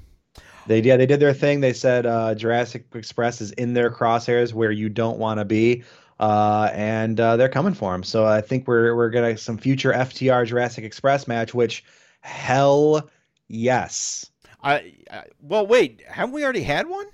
[0.66, 1.60] They yeah they did their thing.
[1.60, 5.84] They said uh, Jurassic Express is in their crosshairs where you don't want to be,
[6.18, 8.02] uh, and uh, they're coming for him.
[8.02, 11.54] So I think we're we're gonna some future FTR Jurassic Express match.
[11.54, 11.84] Which
[12.20, 13.08] hell
[13.48, 14.30] yes,
[14.62, 17.06] I, I well wait, haven't we already had one?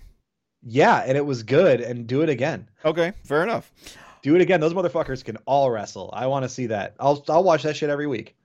[0.62, 1.80] yeah, and it was good.
[1.80, 2.68] And do it again.
[2.84, 3.72] Okay, fair enough.
[4.22, 4.60] Do it again.
[4.60, 6.10] Those motherfuckers can all wrestle.
[6.12, 6.94] I want to see that.
[7.00, 8.36] I'll I'll watch that shit every week.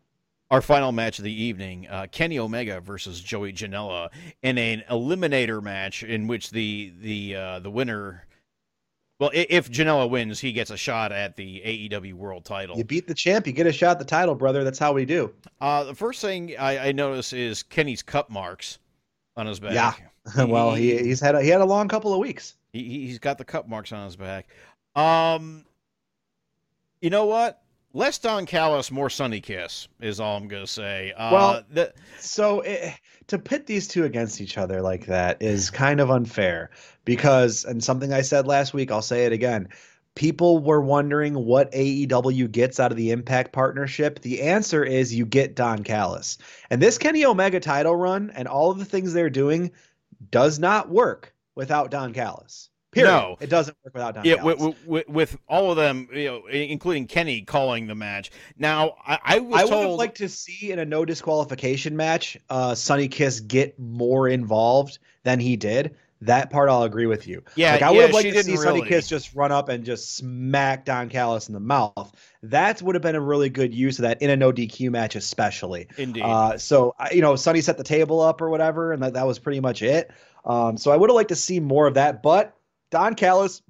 [0.50, 4.10] Our final match of the evening: uh, Kenny Omega versus Joey Janela
[4.44, 8.24] in an eliminator match in which the the uh, the winner.
[9.20, 12.78] Well, if Janela wins, he gets a shot at the AEW World Title.
[12.78, 14.64] You beat the champ, you get a shot at the title, brother.
[14.64, 15.34] That's how we do.
[15.60, 18.78] Uh, the first thing I, I notice is Kenny's cup marks
[19.36, 19.74] on his back.
[19.74, 20.46] Yeah.
[20.46, 22.56] well, he he's had a, he had a long couple of weeks.
[22.72, 24.48] he he- he's got the cup marks on his back.
[24.96, 25.66] Um,
[27.02, 27.62] you know what?
[27.94, 31.14] Less Don Callis, more Sonny Kiss is all I'm gonna say.
[31.14, 32.94] Uh, Well- the, So it,
[33.28, 36.70] to pit these two against each other like that is kind of unfair
[37.06, 39.70] because, and something I said last week, I'll say it again.
[40.16, 44.20] People were wondering what AEW gets out of the Impact partnership.
[44.22, 46.40] The answer is you get Don Callis.
[46.72, 49.72] And this Kenny Omega title run and all of the things they're doing
[50.32, 52.70] does not work without Don Callis.
[52.92, 53.12] Period.
[53.12, 53.38] No.
[53.40, 57.08] It doesn't work without Don yeah, with, with, with all of them, you know, including
[57.08, 58.32] Kenny calling the match.
[58.58, 62.38] Now, I, I was I would have liked to see in a no disqualification match,
[62.50, 65.96] uh, Sonny Kiss get more involved than he did.
[66.22, 67.44] That part I'll agree with you.
[67.56, 68.82] yeah, like I yeah, would have liked to see didn't Sonny.
[68.82, 72.12] Kiss just run up and just smack Don Callis in the mouth.
[72.42, 75.16] That would have been a really good use of that in a no DQ match,
[75.16, 75.90] especially.
[75.96, 76.24] Indeed.
[76.24, 79.38] Uh, so you know, Sonny set the table up or whatever, and that, that was
[79.38, 80.10] pretty much it.
[80.44, 82.57] Um, so I would have liked to see more of that, but
[82.92, 83.62] Don Callis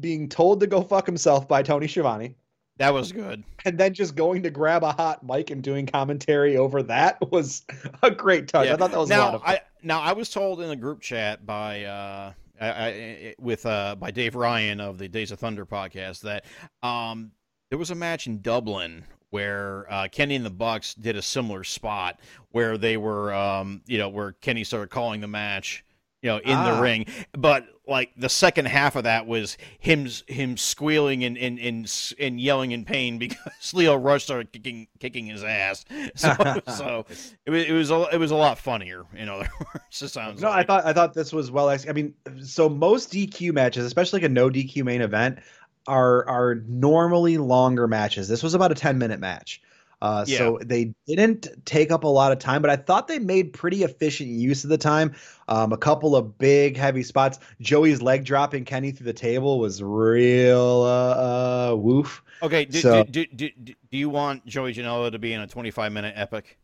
[0.00, 2.34] being told to go fuck himself by Tony Schiavone
[2.78, 3.44] that was good.
[3.64, 7.64] and then just going to grab a hot mic and doing commentary over that was
[8.02, 8.68] a great touch.
[8.68, 9.54] I thought that was now, a lot of fun.
[9.54, 13.96] I now I was told in a group chat by uh, I, I, with uh,
[13.96, 16.44] by Dave Ryan of the Days of Thunder podcast that
[16.82, 17.32] um,
[17.70, 21.64] there was a match in Dublin where uh, Kenny and the Bucks did a similar
[21.64, 25.84] spot where they were, um, you know, where Kenny started calling the match,
[26.22, 26.74] you know, in Ah.
[26.76, 31.58] the ring, but like the second half of that was him him squealing and and
[31.58, 35.84] and, and yelling in pain because Lio Rush started kicking kicking his ass.
[36.14, 36.34] So,
[36.68, 37.06] so
[37.44, 40.00] it was it was a, it was a lot funnier, in other words.
[40.00, 41.68] It sounds No, I thought I thought this was well.
[41.68, 45.40] I mean, so most DQ matches, especially like a no DQ main event,
[45.88, 48.28] are are normally longer matches.
[48.28, 49.60] This was about a ten minute match,
[50.02, 52.60] uh, so they didn't take up a lot of time.
[52.60, 55.14] But I thought they made pretty efficient use of the time.
[55.48, 57.38] Um, a couple of big heavy spots.
[57.60, 62.22] Joey's leg dropping Kenny through the table was real uh, uh, woof.
[62.42, 65.46] Okay, do, So- do, do, do, do you want Joey Janela to be in a
[65.46, 66.58] 25 minute epic?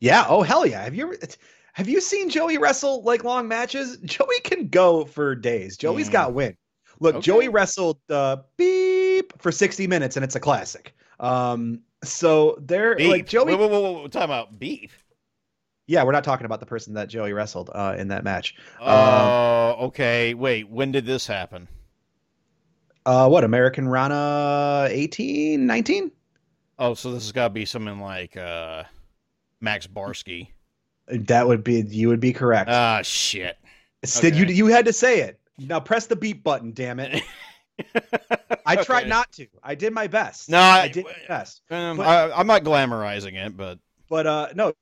[0.00, 0.24] Yeah.
[0.28, 0.82] Oh hell yeah.
[0.82, 1.18] Have you ever?
[1.74, 3.98] Have you seen Joey wrestle like long matches?
[4.04, 5.76] Joey can go for days.
[5.76, 6.12] Joey's Mm.
[6.12, 6.56] got win.
[7.00, 7.22] Look, Okay.
[7.24, 10.94] Joey wrestled uh, beep for 60 minutes and it's a classic.
[11.20, 13.10] Um, so they're Beef.
[13.10, 13.54] like Joey.
[13.54, 15.04] Whoa, whoa, whoa, whoa, Talking about beef.
[15.86, 18.54] Yeah, we're not talking about the person that Joey wrestled uh, in that match.
[18.78, 20.34] Oh, okay.
[20.34, 21.66] Wait, when did this happen?
[23.06, 26.10] Uh, what American Rana 18, 19?
[26.78, 28.84] Oh, so this has got to be something like uh,
[29.62, 30.48] Max Barsky.
[31.08, 32.68] That would be you would be correct.
[32.68, 33.56] Ah, shit.
[34.04, 35.40] Sid, you you had to say it.
[35.58, 36.72] Now press the beep button.
[36.72, 37.22] Damn it!
[38.66, 39.08] I tried Okay.
[39.08, 39.46] not to.
[39.62, 40.48] I did my best.
[40.48, 41.62] No, I I- did my best.
[41.70, 44.72] Um, But- I, I'm not glamorizing it, but But uh no,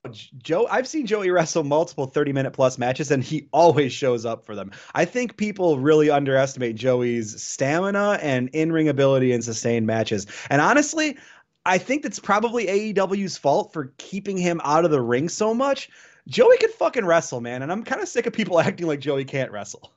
[0.41, 4.45] Joe, I've seen Joey wrestle multiple 30 minute plus matches and he always shows up
[4.45, 4.71] for them.
[4.95, 10.27] I think people really underestimate Joey's stamina and in-ring ability in sustained matches.
[10.49, 11.17] And honestly,
[11.65, 15.89] I think that's probably AEW's fault for keeping him out of the ring so much.
[16.29, 19.25] Joey can fucking wrestle, man, and I'm kind of sick of people acting like Joey
[19.25, 19.91] can't wrestle.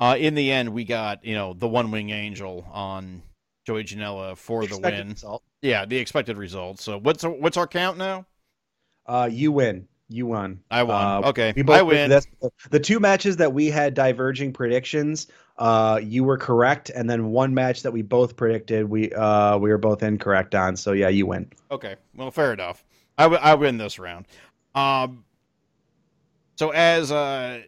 [0.00, 3.22] Uh, in the end, we got you know the one wing angel on
[3.66, 5.08] Joey Janela for the Expected win.
[5.10, 5.42] result.
[5.62, 6.80] Yeah, the expected result.
[6.80, 8.26] So what's our, what's our count now?
[9.06, 9.86] Uh, you win.
[10.08, 10.60] You won.
[10.70, 11.24] I won.
[11.24, 12.10] Uh, okay, We both I win.
[12.10, 12.26] This.
[12.70, 15.28] The two matches that we had diverging predictions,
[15.58, 19.70] uh, you were correct, and then one match that we both predicted, we uh, we
[19.70, 20.76] were both incorrect on.
[20.76, 21.48] So yeah, you win.
[21.70, 22.82] Okay, well, fair enough.
[23.18, 24.26] I, w- I win this round.
[24.74, 25.24] Um,
[26.56, 27.60] so as uh,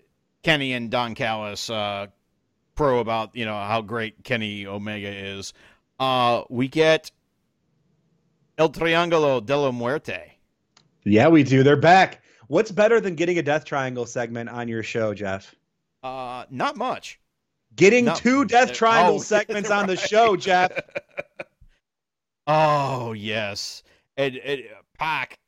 [0.43, 2.09] Kenny and Don Callis uh,
[2.75, 5.53] pro about you know how great Kenny Omega is,
[6.01, 7.11] uh, we get
[8.59, 10.39] El Triángulo de la Muerte.
[11.05, 11.63] Yeah, we do.
[11.63, 12.23] They're back.
[12.49, 15.55] What's better than getting a Death Triangle segment on your show, Jeff?
[16.03, 17.19] Uh, not much.
[17.75, 20.73] Getting No- two Death uh, Triangle oh, segments on the show, Jeff.
[22.47, 23.83] Oh yes,
[24.17, 24.63] and, and
[24.99, 25.39] Pac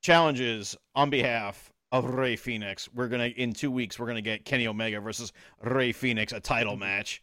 [0.00, 2.88] challenges on behalf of Rey Fenix.
[2.94, 3.98] We're gonna in two weeks.
[3.98, 5.32] We're gonna get Kenny Omega versus
[5.62, 7.22] Rey Fenix, a title match.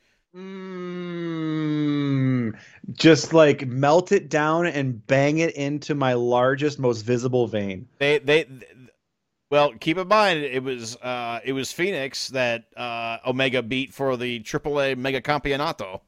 [1.56, 2.58] Mm,
[2.92, 7.88] just like melt it down and bang it into my largest, most visible vein.
[8.00, 8.44] They they.
[8.44, 8.64] th-
[9.52, 14.18] well, keep in mind it was uh, it was Fenix that uh, Omega beat for
[14.18, 16.02] the AAA Mega Campeonato.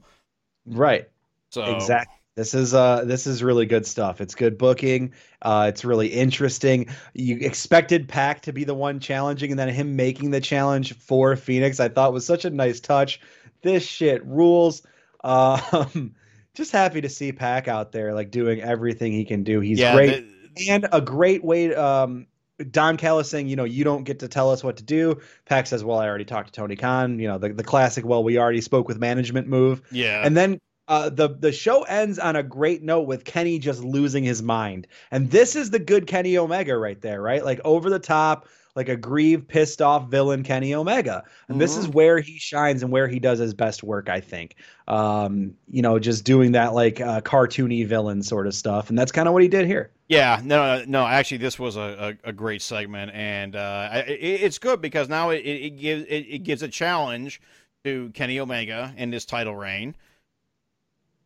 [0.65, 1.07] Right.
[1.49, 2.16] So Exactly.
[2.37, 4.21] This is uh this is really good stuff.
[4.21, 5.13] It's good booking.
[5.41, 6.87] Uh it's really interesting.
[7.15, 11.35] You expected Pac to be the one challenging and then him making the challenge for
[11.35, 13.19] Fenix I thought was such a nice touch.
[13.63, 14.83] This shit rules.
[15.23, 16.13] Um
[16.53, 19.59] just happy to see Pac out there like doing everything he can do.
[19.59, 20.23] He's yeah, great
[20.55, 22.27] the- and a great way um
[22.71, 25.19] Don Callis saying, you know, you don't get to tell us what to do.
[25.45, 27.19] Pac says, well, I already talked to Tony Khan.
[27.19, 29.81] You know, the, the classic, well, we already spoke with management move.
[29.91, 30.21] yeah.
[30.23, 34.23] And then uh, the the show ends on a great note with Kenny just losing
[34.23, 37.43] his mind, and this is the good Kenny Omega right there, right?
[37.43, 41.87] Like over the top, like a grieved, pissed off villain Kenny Omega, and this is
[41.87, 44.55] where he shines and where he does his best work, I think.
[44.87, 49.11] Um, you know, just doing that like uh, cartoony villain sort of stuff, and that's
[49.11, 49.89] kind of what he did here.
[50.07, 51.07] Yeah, no, no, no.
[51.07, 55.31] Actually, this was a, a, a great segment, and uh, it, it's good because now
[55.31, 57.41] it, it, it gives it, it gives a challenge
[57.83, 59.95] to Kenny Omega in this title reign.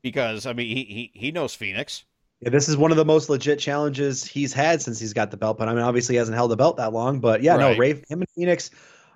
[0.02, 2.04] Because I mean, he he, he knows Fenix.
[2.42, 5.38] Yeah, this is one of the most legit challenges he's had since he's got the
[5.38, 5.58] belt.
[5.60, 7.20] But I mean, obviously, he hasn't held the belt that long.
[7.20, 7.74] But yeah, Right.
[7.74, 8.72] no, Ray, him and Fenix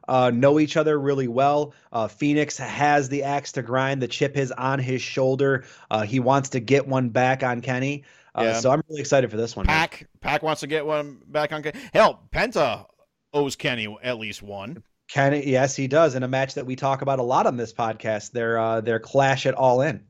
[0.07, 1.73] uh, know each other really well.
[1.91, 4.01] Uh, Fenix has the axe to grind.
[4.01, 5.65] The chip is on his shoulder.
[5.89, 8.03] Uh, he wants to get one back on Kenny.
[8.37, 8.59] Uh, Yeah.
[8.59, 9.65] So I'm really excited for this one.
[9.65, 9.75] man.
[9.75, 11.63] Pac Pac wants to get one back on.
[11.63, 12.85] Ken- Hell, Penta
[13.33, 14.83] owes Kenny at least one.
[15.07, 17.73] Kenny, yes, he does in a match that we talk about a lot on this
[17.73, 18.31] podcast.
[18.33, 20.03] Their uh, their clash at All In.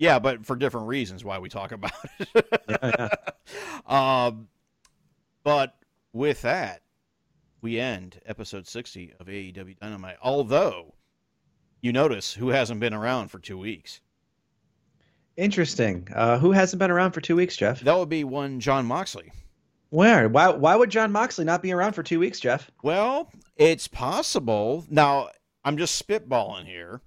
[0.00, 2.46] Yeah, but for different reasons why we talk about it.
[2.68, 3.08] Yeah,
[4.26, 4.48] um,
[5.44, 5.76] but
[6.14, 6.80] with that,
[7.60, 10.16] we end episode 60 of AEW Dynamite.
[10.22, 10.94] Although,
[11.82, 14.00] you notice who hasn't been around for two weeks.
[15.36, 16.08] Interesting.
[16.14, 17.80] Uh, who hasn't been around for two weeks, Jeff?
[17.80, 19.30] That would be one Jon Moxley.
[19.90, 20.30] Where?
[20.30, 20.48] Why?
[20.48, 22.70] Why would Jon Moxley not be around for two weeks, Jeff?
[22.82, 24.86] Well, it's possible.
[24.88, 25.28] Now,
[25.62, 27.02] I'm just spitballing here.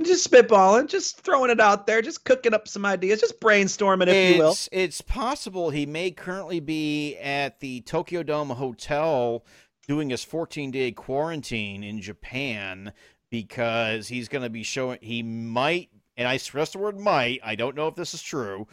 [0.00, 4.14] Just spitballing, just throwing it out there, just cooking up some ideas, just brainstorming, if
[4.14, 4.56] it's, you will.
[4.70, 9.44] It's possible he may currently be at the Tokyo Dome Hotel
[9.88, 12.92] doing his 14 day quarantine in Japan
[13.30, 17.56] because he's going to be showing, he might, and I stress the word might, I
[17.56, 18.68] don't know if this is true,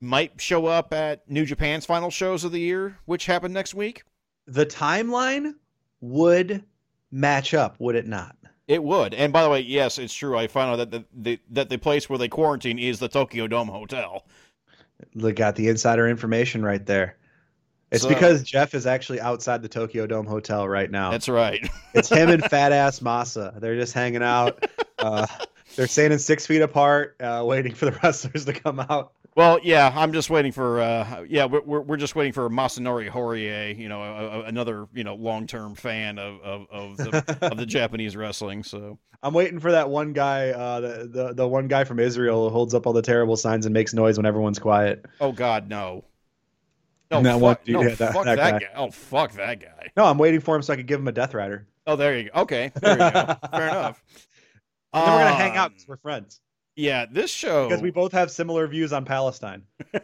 [0.00, 4.02] might show up at New Japan's final shows of the year, which happen next week.
[4.46, 5.54] The timeline
[6.00, 6.64] would
[7.12, 8.36] match up, would it not?
[8.70, 9.14] It would.
[9.14, 10.38] And by the way, yes, it's true.
[10.38, 13.48] I found out that the, the that the place where they quarantine is the Tokyo
[13.48, 14.24] Dome Hotel.
[15.12, 17.16] They got the insider information right there.
[17.90, 21.10] It's So- because Jeff is actually outside the Tokyo Dome Hotel right now.
[21.10, 21.68] That's right.
[21.94, 23.58] It's him and fat ass Masa.
[23.58, 24.64] They're just hanging out.
[25.00, 25.26] Uh,
[25.76, 29.12] they're standing six feet apart, uh, waiting for the wrestlers to come out.
[29.36, 30.80] Well, yeah, I'm just waiting for.
[30.80, 34.88] Uh, yeah, we're we're we're just waiting for Masanori Horie, you know, a, a, another
[34.92, 38.64] you know long term fan of of of the, of the Japanese wrestling.
[38.64, 42.48] So I'm waiting for that one guy, uh, the, the the one guy from Israel
[42.48, 45.06] who holds up all the terrible signs and makes noise when everyone's quiet.
[45.20, 46.04] oh god, no.
[47.12, 48.58] No, fuck, one dude, no, yeah, that- fuck that that, guy.
[48.60, 48.70] guy.
[48.76, 49.90] Oh, fuck that guy.
[49.96, 51.66] No, I'm waiting for him so I could give him a Death Rider.
[51.86, 52.42] Oh, there you go.
[52.42, 53.36] Okay, there you go.
[53.50, 54.02] Fair enough.
[54.92, 56.40] And then we're gonna hang out Um, because we're friends.
[56.76, 59.64] Yeah, this show Because we both have similar views on Palestine.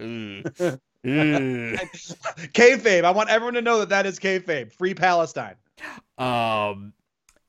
[0.00, 0.80] Ugh.
[1.06, 3.04] kayfabe.
[3.04, 4.72] I want everyone to know that that is kayfabe.
[4.72, 5.54] Free Palestine.
[6.18, 6.92] Um,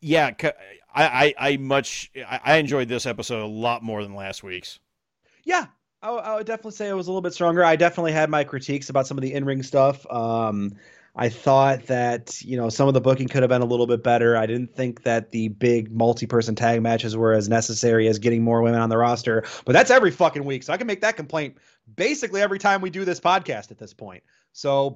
[0.01, 0.53] yeah, I,
[0.93, 4.79] I, I much I, I enjoyed this episode a lot more than last week's.
[5.43, 5.65] Yeah,
[6.01, 7.63] I, I would definitely say it was a little bit stronger.
[7.63, 10.05] I definitely had my critiques about some of the in-ring stuff.
[10.11, 10.75] Um,
[11.19, 14.03] I thought that you know some of the booking could have been a little bit
[14.03, 14.37] better.
[14.37, 18.61] I didn't think that the big multi-person tag matches were as necessary as getting more
[18.61, 19.43] women on the roster.
[19.65, 21.57] But that's every fucking week, so I can make that complaint
[21.95, 24.23] basically every time we do this podcast at this point.
[24.53, 24.95] So,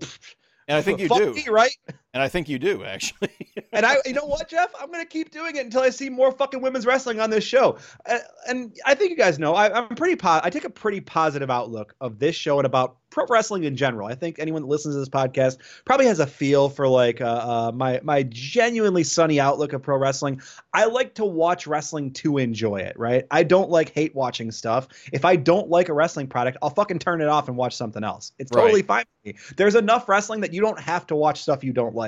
[0.68, 1.34] And I think you fuck do.
[1.34, 1.76] me, right?
[2.14, 3.30] And I think you do actually.
[3.74, 4.70] And I, you know what, Jeff?
[4.80, 7.78] I'm gonna keep doing it until I see more fucking women's wrestling on this show.
[8.06, 10.18] Uh, and I think you guys know I, I'm pretty.
[10.18, 13.76] Po- I take a pretty positive outlook of this show and about pro wrestling in
[13.76, 14.08] general.
[14.08, 17.26] I think anyone that listens to this podcast probably has a feel for like uh,
[17.26, 20.42] uh, my my genuinely sunny outlook of pro wrestling.
[20.74, 22.98] I like to watch wrestling to enjoy it.
[23.00, 23.26] Right?
[23.32, 24.90] I don't like hate watching stuff.
[25.14, 28.04] If I don't like a wrestling product, I'll fucking turn it off and watch something
[28.04, 28.34] else.
[28.38, 29.42] It's totally fine with me.
[29.56, 32.01] There's enough wrestling that you don't have to watch stuff you don't like.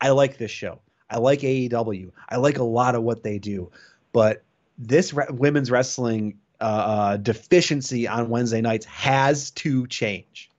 [0.00, 0.80] I like this show.
[1.08, 2.10] I like AEW.
[2.28, 3.70] I like a lot of what they do,
[4.12, 4.42] but
[4.78, 10.50] this re- women's wrestling uh, uh, deficiency on Wednesday nights has to change.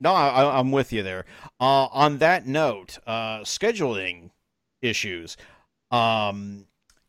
[0.00, 1.24] no, I, I'm with you there.
[1.60, 4.30] Uh, on that note, uh, scheduling
[4.82, 5.36] issues.
[5.90, 6.66] Um,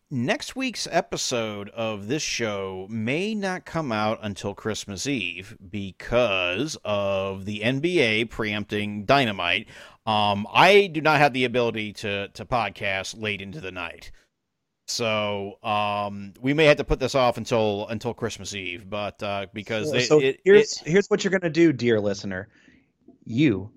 [0.10, 7.46] next week's episode of this show may not come out until Christmas Eve because of
[7.46, 9.68] the NBA preempting Dynamite.
[10.08, 14.12] Um, I do not have the ability to to podcast late into the night.
[14.88, 19.47] So um, we may have to put this off until until Christmas Eve, but uh,
[19.53, 22.47] because So, they, so it, here's it- here's what you're gonna do, dear listener.
[23.26, 23.70] You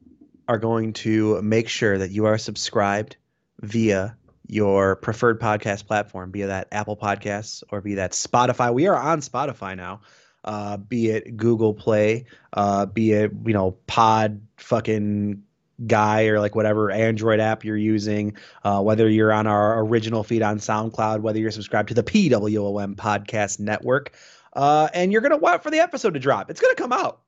[0.46, 3.16] are going to make sure that you are subscribed
[3.60, 4.16] via
[4.46, 8.72] your preferred podcast platform, be that Apple Podcasts or be that Spotify.
[8.72, 10.02] We are on Spotify now.
[10.44, 15.42] Uh, be it Google Play, uh, be it you know Pod fucking
[15.86, 20.42] guy or like whatever Android app you're using, uh, whether you're on our original feed
[20.42, 24.12] on SoundCloud, whether you're subscribed to the PWOM podcast network,
[24.54, 26.50] uh, and you're gonna wait for the episode to drop.
[26.50, 27.20] It's gonna come out.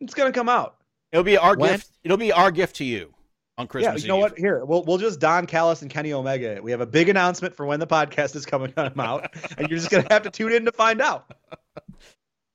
[0.00, 0.76] It's gonna come out.
[1.12, 1.72] it'll be our When?
[1.72, 1.90] gift.
[2.04, 3.12] It'll be our gift to you
[3.58, 4.30] on Christmas yeah, you know Eve.
[4.32, 4.38] what?
[4.38, 6.60] Here, we'll we'll just Don Callis and Kenny Omega.
[6.62, 9.90] We have a big announcement for when the podcast is coming out, and you're just
[9.90, 11.30] gonna have to tune in to find out.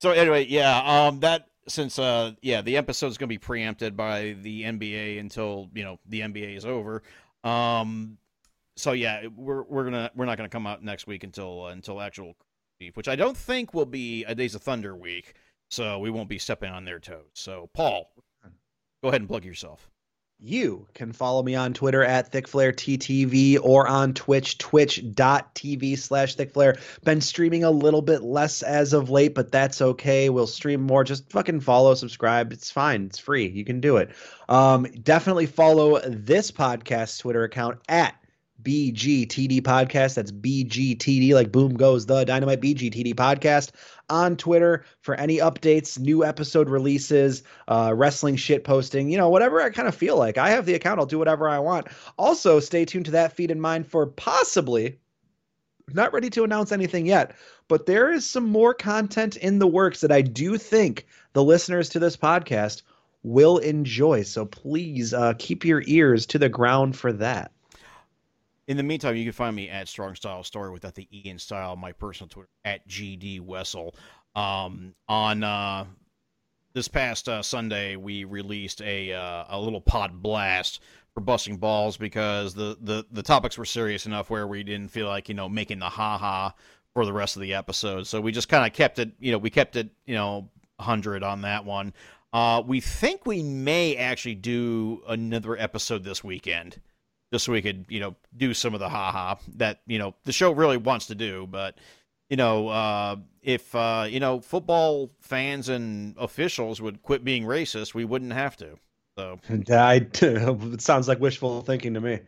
[0.01, 0.77] So anyway, yeah,
[1.07, 5.83] um, that since uh, yeah, the episode's gonna be preempted by the NBA until you
[5.83, 7.03] know the NBA is over.
[7.43, 8.17] Um,
[8.75, 12.01] so yeah, we're we're gonna we're not gonna come out next week until uh, until
[12.01, 12.35] actual
[12.93, 15.33] which I don't think will be a Days of Thunder week.
[15.69, 17.25] So we won't be stepping on their toes.
[17.33, 18.11] So Paul,
[19.01, 19.89] go ahead and plug yourself.
[20.39, 26.77] You can follow me on Twitter at ThickFlareTTV or on Twitch, twitch.tv slash ThickFlare.
[27.03, 30.29] Been streaming a little bit less as of late, but that's okay.
[30.29, 31.05] We'll stream more.
[31.05, 32.51] Just fucking follow, subscribe.
[32.51, 33.05] It's fine.
[33.05, 33.47] It's free.
[33.47, 34.11] You can do it.
[34.49, 38.15] Um, definitely follow this podcast Twitter account at
[38.61, 40.15] BGTD podcast.
[40.15, 43.71] That's BGTD, like boom goes the dynamite BGTD podcast
[44.09, 49.61] on Twitter for any updates, new episode releases, uh, wrestling shit posting, you know, whatever
[49.61, 50.37] I kind of feel like.
[50.37, 51.87] I have the account, I'll do whatever I want.
[52.17, 54.99] Also, stay tuned to that feed in mind for possibly,
[55.93, 57.35] not ready to announce anything yet,
[57.67, 61.89] but there is some more content in the works that I do think the listeners
[61.89, 62.81] to this podcast
[63.23, 64.23] will enjoy.
[64.23, 67.51] So please uh, keep your ears to the ground for that.
[68.67, 71.37] In the meantime, you can find me at Strong Style Story without the E in
[71.37, 73.95] style, my personal Twitter at GD Wessel.
[74.35, 75.85] Um, on uh,
[76.73, 80.81] this past uh, Sunday, we released a uh, a little pod blast
[81.13, 85.07] for busting balls because the, the the topics were serious enough where we didn't feel
[85.07, 86.53] like you know making the ha ha
[86.93, 88.07] for the rest of the episode.
[88.07, 90.49] So we just kind of kept it, you know, we kept it, you know,
[90.79, 91.93] hundred on that one.
[92.33, 96.79] Uh, we think we may actually do another episode this weekend
[97.31, 100.31] just so we could, you know, do some of the haha that, you know, the
[100.31, 101.47] show really wants to do.
[101.49, 101.77] But,
[102.29, 107.93] you know, uh, if, uh, you know, football fans and officials would quit being racist,
[107.93, 108.77] we wouldn't have to.
[109.17, 112.19] So I, it sounds like wishful thinking to me.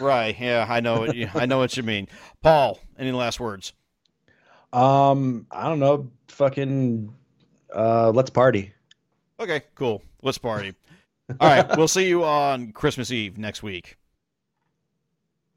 [0.00, 0.36] Right.
[0.38, 1.00] Yeah, I know.
[1.00, 2.08] What you, I know what you mean.
[2.42, 3.72] Paul, any last words?
[4.72, 6.10] Um, I don't know.
[6.28, 7.14] Fucking,
[7.74, 8.72] uh, let's party.
[9.38, 10.02] Okay, cool.
[10.22, 10.74] Let's party.
[11.40, 13.96] All right, we'll see you on Christmas Eve next week.